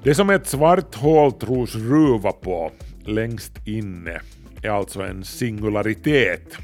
Det 0.04 0.16
som 0.16 0.30
ett 0.30 0.48
svart 0.48 0.96
hål 0.96 1.32
tros 1.32 1.76
ruva 1.76 2.32
på 2.32 2.72
längst 3.06 3.68
inne 3.68 4.22
är 4.64 4.70
alltså 4.70 5.02
en 5.02 5.24
singularitet. 5.24 6.58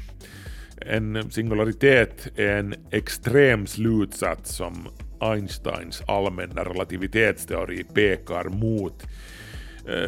En 0.76 1.30
singularitet 1.30 2.28
är 2.36 2.56
en 2.56 2.74
extrem 2.90 3.66
slutsats 3.66 4.56
som 4.56 4.88
Einsteins 5.32 6.02
allmänna 6.08 6.64
relativitetsteori 6.64 7.84
pekar 7.84 8.44
mot. 8.44 9.02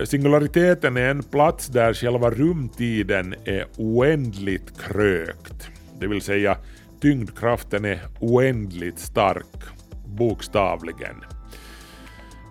Singulariteten 0.05 0.96
är 0.96 1.09
en 1.09 1.22
plats 1.22 1.66
där 1.66 1.94
själva 1.94 2.31
rumtiden 2.31 3.35
är 3.44 3.66
oändligt 3.76 4.81
krökt, 4.81 5.70
det 6.00 6.07
vill 6.07 6.22
säga 6.22 6.57
tyngdkraften 7.00 7.85
är 7.85 8.00
oändligt 8.20 8.98
stark, 8.98 9.57
bokstavligen. 10.07 11.16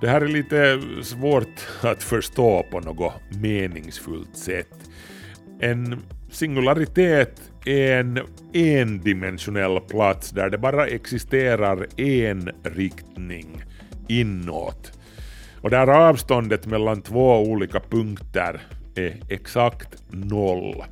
Det 0.01 0.07
här 0.07 0.21
är 0.21 0.27
lite 0.27 0.81
svårt 1.03 1.67
att 1.81 2.03
förstå 2.03 2.65
på 2.71 2.79
något 2.79 3.13
meningsfullt 3.41 4.37
sätt. 4.37 4.73
En 5.59 6.01
singularitet 6.31 7.41
en 7.65 8.19
endimensionell 8.53 9.79
plats 9.79 10.29
där 10.29 10.49
det 10.49 10.57
bara 10.57 10.87
existerar 10.87 11.87
en 12.01 12.51
riktning 12.63 13.63
inåt. 14.07 14.91
Och 15.61 15.69
där 15.69 15.87
avståndet 15.87 16.65
mellan 16.65 17.01
två 17.01 17.39
olika 17.39 17.79
punkter 17.79 18.61
är 18.95 19.15
exakt 19.29 20.03
noll. 20.09 20.83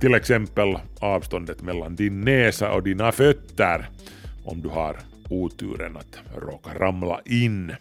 Till 0.00 0.14
exempel 0.14 0.78
avståndet 1.00 1.62
mellan 1.62 1.96
din 1.96 2.20
näsa 2.20 2.72
och 2.72 2.82
dina 2.82 3.12
fötter 3.12 3.88
om 4.44 4.60
du 4.60 4.68
har 4.68 4.96
oturen 5.30 5.96
att 5.96 6.42
råka 6.42 6.70
ramla 6.78 7.20
in. 7.24 7.72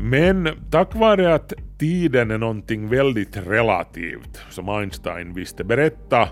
Men 0.00 0.48
tack 0.70 0.94
vare 0.94 1.34
att 1.34 1.52
tiden 1.80 2.30
är 2.30 2.38
någonting 2.38 2.88
väldigt 2.88 3.36
relativt, 3.36 4.40
som 4.50 4.68
Einstein 4.68 5.34
visste 5.34 5.64
berätta, 5.64 6.28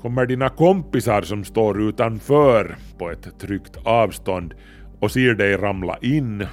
kommer 0.00 0.26
dina 0.26 0.48
kompisar 0.48 1.22
som 1.22 1.44
står 1.44 1.82
utanför 1.88 2.76
på 2.98 3.10
ett 3.10 3.38
tryggt 3.40 3.76
avstånd 3.84 4.54
och 5.00 5.10
ser 5.10 5.34
dig 5.34 5.56
ramla 5.56 5.98
in 6.02 6.46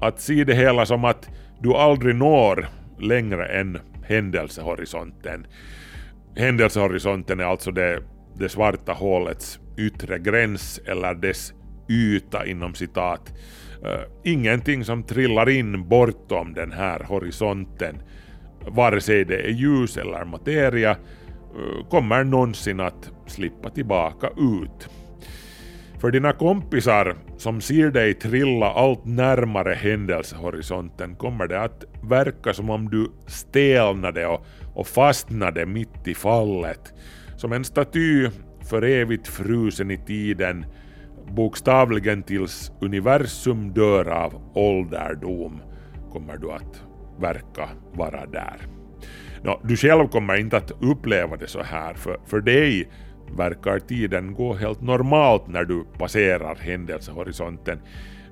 att 0.00 0.20
se 0.20 0.44
det 0.44 0.54
hela 0.54 0.86
som 0.86 1.04
att 1.04 1.28
du 1.60 1.74
aldrig 1.74 2.14
når 2.14 2.68
längre 2.98 3.46
än 3.46 3.78
händelsehorisonten. 4.02 5.46
Händelsehorisonten 6.36 7.40
är 7.40 7.44
alltså 7.44 7.70
det, 7.70 8.02
det 8.38 8.48
svarta 8.48 8.92
hålets 8.92 9.60
yttre 9.78 10.18
gräns 10.18 10.80
eller 10.86 11.14
dess 11.14 11.52
yta 11.88 12.46
inom 12.46 12.74
citat. 12.74 13.32
Uh, 13.84 14.00
ingenting 14.24 14.84
som 14.84 15.02
trillar 15.02 15.48
in 15.48 15.88
bortom 15.88 16.54
den 16.54 16.72
här 16.72 17.04
horisonten, 17.04 18.02
vare 18.66 19.00
sig 19.00 19.24
det 19.24 19.46
är 19.46 19.50
ljus 19.50 19.96
eller 19.96 20.24
materia, 20.24 20.90
uh, 20.90 21.88
kommer 21.88 22.24
någonsin 22.24 22.80
att 22.80 23.10
slippa 23.26 23.70
tillbaka 23.70 24.28
ut. 24.28 24.88
För 26.00 26.10
dina 26.10 26.32
kompisar 26.32 27.16
som 27.36 27.60
ser 27.60 27.90
dig 27.90 28.14
trilla 28.14 28.70
allt 28.70 29.04
närmare 29.04 29.74
händelsehorisonten 29.74 31.16
kommer 31.16 31.46
det 31.46 31.60
att 31.60 31.84
verka 32.02 32.52
som 32.52 32.70
om 32.70 32.90
du 32.90 33.12
stelnade 33.26 34.26
och, 34.26 34.46
och 34.74 34.86
fastnade 34.86 35.66
mitt 35.66 36.08
i 36.08 36.14
fallet. 36.14 36.92
Som 37.36 37.52
en 37.52 37.64
staty 37.64 38.28
för 38.70 38.82
evigt 38.84 39.28
frusen 39.28 39.90
i 39.90 39.96
tiden, 39.96 40.64
bokstavligen 41.30 42.22
tills 42.22 42.72
universum 42.80 43.72
dör 43.72 44.08
av 44.08 44.42
ålderdom 44.54 45.60
kommer 46.12 46.36
du 46.36 46.52
att 46.52 46.84
verka 47.20 47.68
vara 47.92 48.26
där. 48.26 48.56
Nå, 49.42 49.60
du 49.64 49.76
själv 49.76 50.08
kommer 50.08 50.36
inte 50.36 50.56
att 50.56 50.70
uppleva 50.80 51.36
det 51.36 51.46
så 51.46 51.62
här, 51.62 51.94
för, 51.94 52.20
för 52.26 52.40
dig 52.40 52.90
verkar 53.36 53.78
tiden 53.78 54.34
gå 54.34 54.54
helt 54.54 54.80
normalt 54.80 55.48
när 55.48 55.64
du 55.64 55.84
passerar 55.98 56.54
händelsehorisonten. 56.54 57.78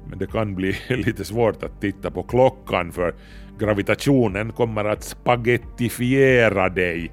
Men 0.08 0.18
det 0.18 0.26
kan 0.26 0.54
bli 0.54 0.76
lite 0.88 1.24
svårt 1.24 1.62
att 1.62 1.80
titta 1.80 2.10
på 2.10 2.22
klockan 2.22 2.92
för 2.92 3.14
gravitationen 3.58 4.52
kommer 4.52 4.84
att 4.84 5.04
spagettifiera 5.04 6.68
dig. 6.68 7.12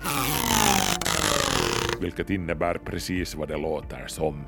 Vilket 2.02 2.30
innebär 2.30 2.78
precis 2.86 3.36
vad 3.36 3.48
det 3.48 3.58
låter 3.58 4.04
som. 4.08 4.44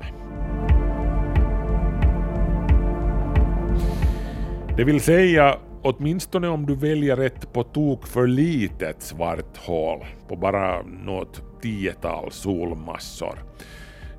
Det 4.78 4.84
vill 4.84 5.00
säga, 5.00 5.56
åtminstone 5.82 6.48
om 6.48 6.66
du 6.66 6.74
väljer 6.74 7.20
ett 7.20 7.52
på 7.52 7.62
tok 7.62 8.06
för 8.06 8.26
litet 8.26 9.02
svart 9.02 9.56
hål 9.56 10.04
på 10.28 10.36
bara 10.36 10.82
något 10.82 11.42
tiotal 11.62 12.32
solmassor. 12.32 13.38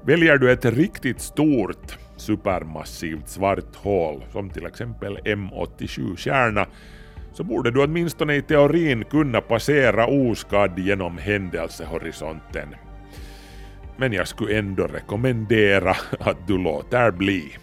Väljer 0.05 0.37
du 0.37 0.51
ett 0.51 0.65
riktigt 0.65 1.21
stort 1.21 1.97
supermassivt 2.17 3.27
svart 3.29 3.75
hål, 3.75 4.23
som 4.31 4.49
till 4.49 4.65
exempel 4.65 5.17
M87-kärna, 5.17 6.65
så 7.33 7.43
borde 7.43 7.71
du 7.71 7.83
åtminstone 7.83 8.35
i 8.35 8.41
teorin 8.41 9.03
kunna 9.03 9.41
passera 9.41 10.07
oskadd 10.07 10.79
genom 10.79 11.17
händelsehorisonten. 11.17 12.75
Men 13.97 14.13
jag 14.13 14.27
skulle 14.27 14.57
ändå 14.57 14.87
rekommendera 14.87 15.95
att 16.19 16.47
du 16.47 16.57
låter 16.57 17.11
bli. 17.11 17.57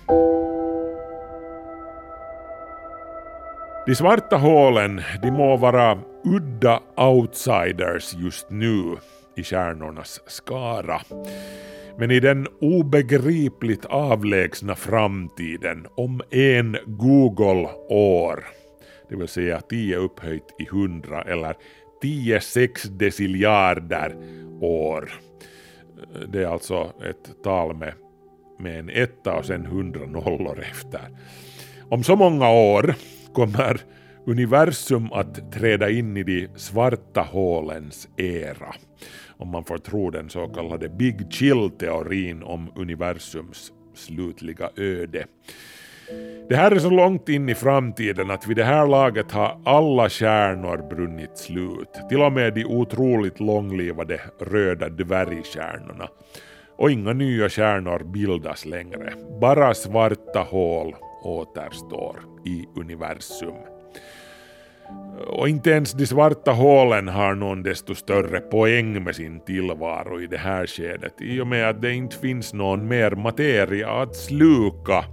De 3.87 3.95
svarta 3.95 4.37
hålen, 4.37 5.03
de 5.23 5.31
må 5.31 5.57
vara 5.57 5.99
udda 6.25 6.81
outsiders 6.97 8.15
just 8.15 8.51
nu 8.51 8.97
i 9.37 9.43
stjärnornas 9.43 10.21
skara. 10.27 11.01
Men 11.99 12.11
i 12.11 12.21
den 12.21 12.47
obegripligt 12.61 13.85
avlägsna 13.85 14.75
framtiden 14.75 15.87
om 15.97 16.23
en 16.31 16.77
Google-år, 16.87 18.45
det 19.09 19.17
vill 19.17 19.29
säga 19.29 19.61
10 19.61 19.97
upphöjt 19.97 20.55
i 20.59 20.65
100 20.65 21.23
eller 21.23 21.55
10 22.03 22.41
sexdeciljarder 22.41 24.17
år. 24.61 25.13
Det 26.29 26.43
är 26.43 26.47
alltså 26.47 26.93
ett 27.11 27.43
tal 27.45 27.77
med, 27.77 27.93
med 28.59 28.79
en 28.79 28.91
etta 28.91 29.35
och 29.35 29.45
sen 29.45 29.65
100 29.67 30.07
nollor 30.07 30.61
efter. 30.71 31.01
Om 31.89 32.05
så 32.05 32.17
många 32.17 32.51
år 32.51 32.95
kommer 33.37 33.81
universum 34.27 35.13
att 35.13 35.53
träda 35.53 35.91
in 35.91 36.17
i 36.17 36.23
de 36.23 36.49
svarta 36.57 37.21
hålens 37.21 38.09
era, 38.17 38.75
om 39.37 39.49
man 39.49 39.65
får 39.65 39.79
tro 39.79 40.11
den 40.11 40.31
så 40.31 40.49
kallade 40.49 40.89
Big 40.89 41.33
Chill-teorin 41.33 42.43
om 42.43 42.73
universums 42.77 43.73
slutliga 43.95 44.71
öde. 44.77 45.27
Det 46.49 46.57
här 46.57 46.71
är 46.71 46.79
så 46.79 46.91
långt 46.91 47.29
in 47.29 47.49
i 47.49 47.55
framtiden 47.55 48.31
att 48.31 48.47
vid 48.47 48.57
det 48.57 48.65
här 48.65 48.87
laget 48.87 49.33
har 49.33 49.61
alla 49.65 50.09
stjärnor 50.09 50.89
brunnit 50.91 51.39
slut. 51.39 52.09
Till 52.09 52.23
och 52.23 52.33
med 52.33 52.55
de 52.55 52.65
otroligt 52.65 53.41
långlivade 53.41 54.21
röda 54.41 54.89
dvärgstjärnorna. 54.89 56.09
Och 56.77 56.91
inga 56.91 57.13
nya 57.13 57.49
stjärnor 57.49 58.05
bildas 58.05 58.65
längre. 58.65 59.13
Bara 59.41 59.75
svarta 59.75 60.41
hål 60.41 60.95
återstår 61.23 62.36
i 62.47 62.69
universum. 62.75 63.55
Och 65.27 65.49
inte 65.49 65.71
ens 65.71 65.93
de 65.93 66.07
svarta 66.07 66.53
hålen 66.53 67.09
har 67.09 67.35
någon 67.35 67.63
desto 67.63 67.95
större 67.95 68.41
poäng 68.41 69.05
med 69.05 69.17
sin 69.17 69.41
tillvaro 69.41 70.21
i 70.21 70.27
det 70.27 70.37
här 70.37 70.67
skedet 70.67 71.15
i 71.21 71.41
och 71.41 71.47
med 71.47 71.69
att 71.69 71.83
det 71.83 71.93
inte 71.93 72.17
finns 72.17 72.55
någon 72.55 72.89
mer 72.89 73.11
materia 73.11 73.91
att 73.91 74.17
sluka. 74.17 75.05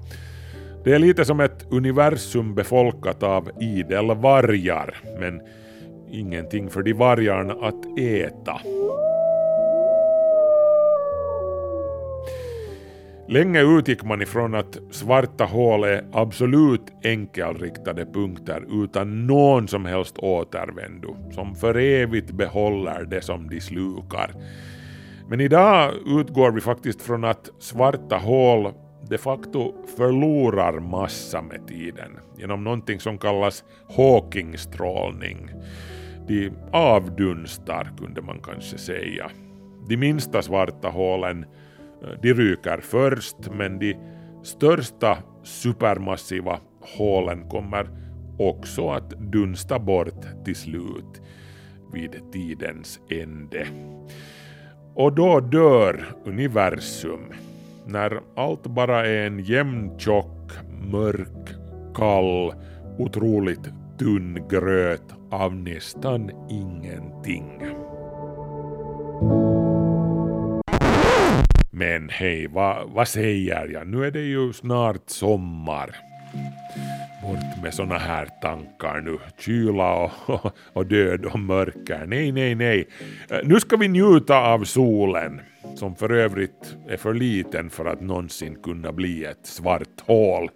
Det 0.83 0.93
är 0.93 0.99
lite 0.99 1.25
som 1.25 1.39
ett 1.39 1.65
universum 1.71 2.55
befolkat 2.55 3.23
av 3.23 3.49
idel 3.61 4.05
vargar, 4.15 4.95
men 5.19 5.41
ingenting 6.11 6.69
för 6.69 6.83
de 6.83 6.93
vargarna 6.93 7.53
att 7.53 7.99
äta. 7.99 8.61
Länge 13.27 13.61
utgick 13.61 14.03
man 14.03 14.21
ifrån 14.21 14.55
att 14.55 14.77
svarta 14.91 15.45
hål 15.45 15.83
är 15.83 16.05
absolut 16.11 16.81
enkelriktade 17.03 18.05
punkter 18.05 18.83
utan 18.83 19.27
någon 19.27 19.67
som 19.67 19.85
helst 19.85 20.17
återvändo, 20.17 21.15
som 21.31 21.55
för 21.55 21.77
evigt 21.77 22.31
behåller 22.31 23.05
det 23.05 23.21
som 23.21 23.49
de 23.49 23.61
slukar. 23.61 24.31
Men 25.29 25.41
idag 25.41 25.93
utgår 26.05 26.51
vi 26.51 26.61
faktiskt 26.61 27.01
från 27.01 27.23
att 27.23 27.49
svarta 27.59 28.17
hål 28.17 28.73
de 29.09 29.17
facto 29.17 29.73
förlorar 29.97 30.79
massa 30.79 31.41
med 31.41 31.67
tiden 31.67 32.19
genom 32.37 32.63
någonting 32.63 32.99
som 32.99 33.17
kallas 33.17 33.63
Hawkingstrålning. 33.97 35.49
De 36.27 36.51
avdunstar 36.71 37.91
kunde 37.97 38.21
man 38.21 38.39
kanske 38.43 38.77
säga. 38.77 39.31
De 39.89 39.97
minsta 39.97 40.41
svarta 40.41 40.89
hålen 40.89 41.45
de 42.21 42.33
ryker 42.33 42.77
först 42.81 43.37
men 43.51 43.79
de 43.79 43.95
största 44.43 45.17
supermassiva 45.43 46.59
hålen 46.97 47.49
kommer 47.49 47.89
också 48.39 48.89
att 48.89 49.09
dunsta 49.09 49.79
bort 49.79 50.45
till 50.45 50.55
slut 50.55 51.21
vid 51.93 52.31
tidens 52.31 52.99
ände. 53.09 53.67
Och 54.95 55.13
då 55.13 55.39
dör 55.39 56.05
universum 56.25 57.33
när 57.85 58.21
allt 58.35 58.63
bara 58.63 59.07
är 59.07 59.27
en 59.27 59.39
jämn, 59.39 59.99
tjock, 59.99 60.51
mörk, 60.91 61.55
kall, 61.95 62.53
otroligt 62.97 63.69
tunn 63.99 64.47
gröt 64.49 65.13
av 65.31 65.55
nästan 65.55 66.31
ingenting. 66.49 67.82
Men 71.83 72.09
hej, 72.09 72.47
vad, 72.47 72.89
vad 72.89 73.07
säger 73.07 73.67
jag? 73.73 73.87
Nu 73.87 74.05
är 74.05 74.11
det 74.11 74.21
ju 74.21 74.53
snart 74.53 75.09
sommar. 75.09 75.95
Bort 77.23 77.63
med 77.63 77.73
såna 77.73 77.97
här 77.97 78.27
tankar 78.41 79.01
nu. 79.01 79.17
Kyla 79.39 79.93
och, 79.93 80.11
och 80.73 80.85
död 80.85 81.25
och 81.25 81.39
mörker. 81.39 82.05
Nej, 82.07 82.31
nej, 82.31 82.55
nej. 82.55 82.87
Eh, 83.29 83.37
nu 83.43 83.59
ska 83.59 83.77
vi 83.77 83.87
njuta 83.87 84.37
av 84.37 84.63
solen, 84.63 85.41
som 85.75 85.95
för 85.95 86.11
övrigt 86.11 86.75
är 86.89 86.97
för 86.97 87.13
liten 87.13 87.69
för 87.69 87.85
att 87.85 88.01
någonsin 88.01 88.55
kunna 88.63 88.91
bli 88.91 89.25
ett 89.25 89.45
svart 89.45 90.01
hål. 90.01 90.49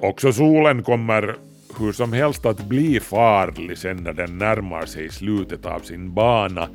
Också 0.00 0.32
solen 0.32 0.82
kommer 0.82 1.36
hur 1.78 1.92
som 1.92 2.12
helst 2.12 2.46
att 2.46 2.68
bli 2.68 3.00
farlig 3.00 3.78
sen 3.78 3.96
när 3.96 4.12
den 4.12 4.38
närmar 4.38 4.86
sig 4.86 5.08
slutet 5.08 5.66
av 5.66 5.80
sin 5.80 6.14
bana 6.14 6.68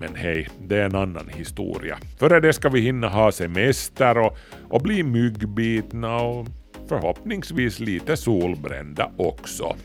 men 0.00 0.14
hej, 0.14 0.48
det 0.60 0.76
är 0.76 0.84
en 0.84 0.94
annan 0.94 1.28
historia. 1.28 1.98
Före 2.18 2.40
det 2.40 2.52
ska 2.52 2.68
vi 2.68 2.80
hinna 2.80 3.08
ha 3.08 3.32
semester 3.32 4.18
och, 4.18 4.36
och 4.68 4.82
bli 4.82 5.02
myggbitna 5.02 6.16
och 6.16 6.46
förhoppningsvis 6.88 7.80
lite 7.80 8.16
solbrända 8.16 9.10
också. 9.16 9.76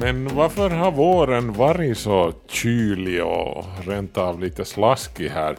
Men 0.00 0.28
varför 0.34 0.70
har 0.70 0.92
våren 0.92 1.52
varit 1.52 1.98
så 1.98 2.32
kylig 2.48 3.24
och 3.24 3.64
rent 3.86 4.18
av 4.18 4.40
lite 4.40 4.64
slaskig 4.64 5.28
här? 5.28 5.56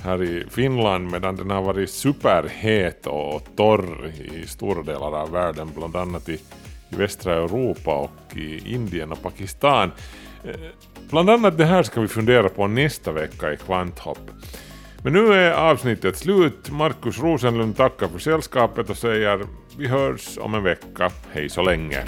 Här 0.00 0.22
i 0.22 0.44
Finland 0.50 1.10
medan 1.10 1.36
den 1.36 1.50
har 1.50 1.62
varit 1.62 1.90
superhet 1.90 3.06
och 3.06 3.42
torr 3.56 4.12
i 4.32 4.46
stora 4.46 4.82
delar 4.82 5.22
av 5.22 5.30
världen, 5.30 5.70
bland 5.76 5.96
annat 5.96 6.28
i, 6.28 6.40
i 6.88 6.96
västra 6.96 7.34
Europa 7.34 7.94
och 7.94 8.36
i 8.36 8.74
Indien 8.74 9.12
och 9.12 9.22
Pakistan. 9.22 9.92
Eh, 10.44 10.54
bland 11.10 11.30
annat 11.30 11.58
det 11.58 11.64
här 11.64 11.82
ska 11.82 12.00
vi 12.00 12.08
fundera 12.08 12.48
på 12.48 12.66
nästa 12.66 13.12
vecka 13.12 13.52
i 13.52 13.56
Kvanthopp. 13.56 14.30
Men 15.02 15.12
nu 15.12 15.32
är 15.32 15.52
avsnittet 15.52 16.16
slut. 16.16 16.70
Markus 16.70 17.18
Rosenlund 17.18 17.76
tackar 17.76 18.08
för 18.08 18.18
sällskapet 18.18 18.90
och 18.90 18.96
säger 18.96 19.40
vi 19.78 19.86
hörs 19.86 20.38
om 20.38 20.54
en 20.54 20.62
vecka. 20.62 21.10
Hej 21.32 21.48
så 21.48 21.62
länge. 21.62 22.04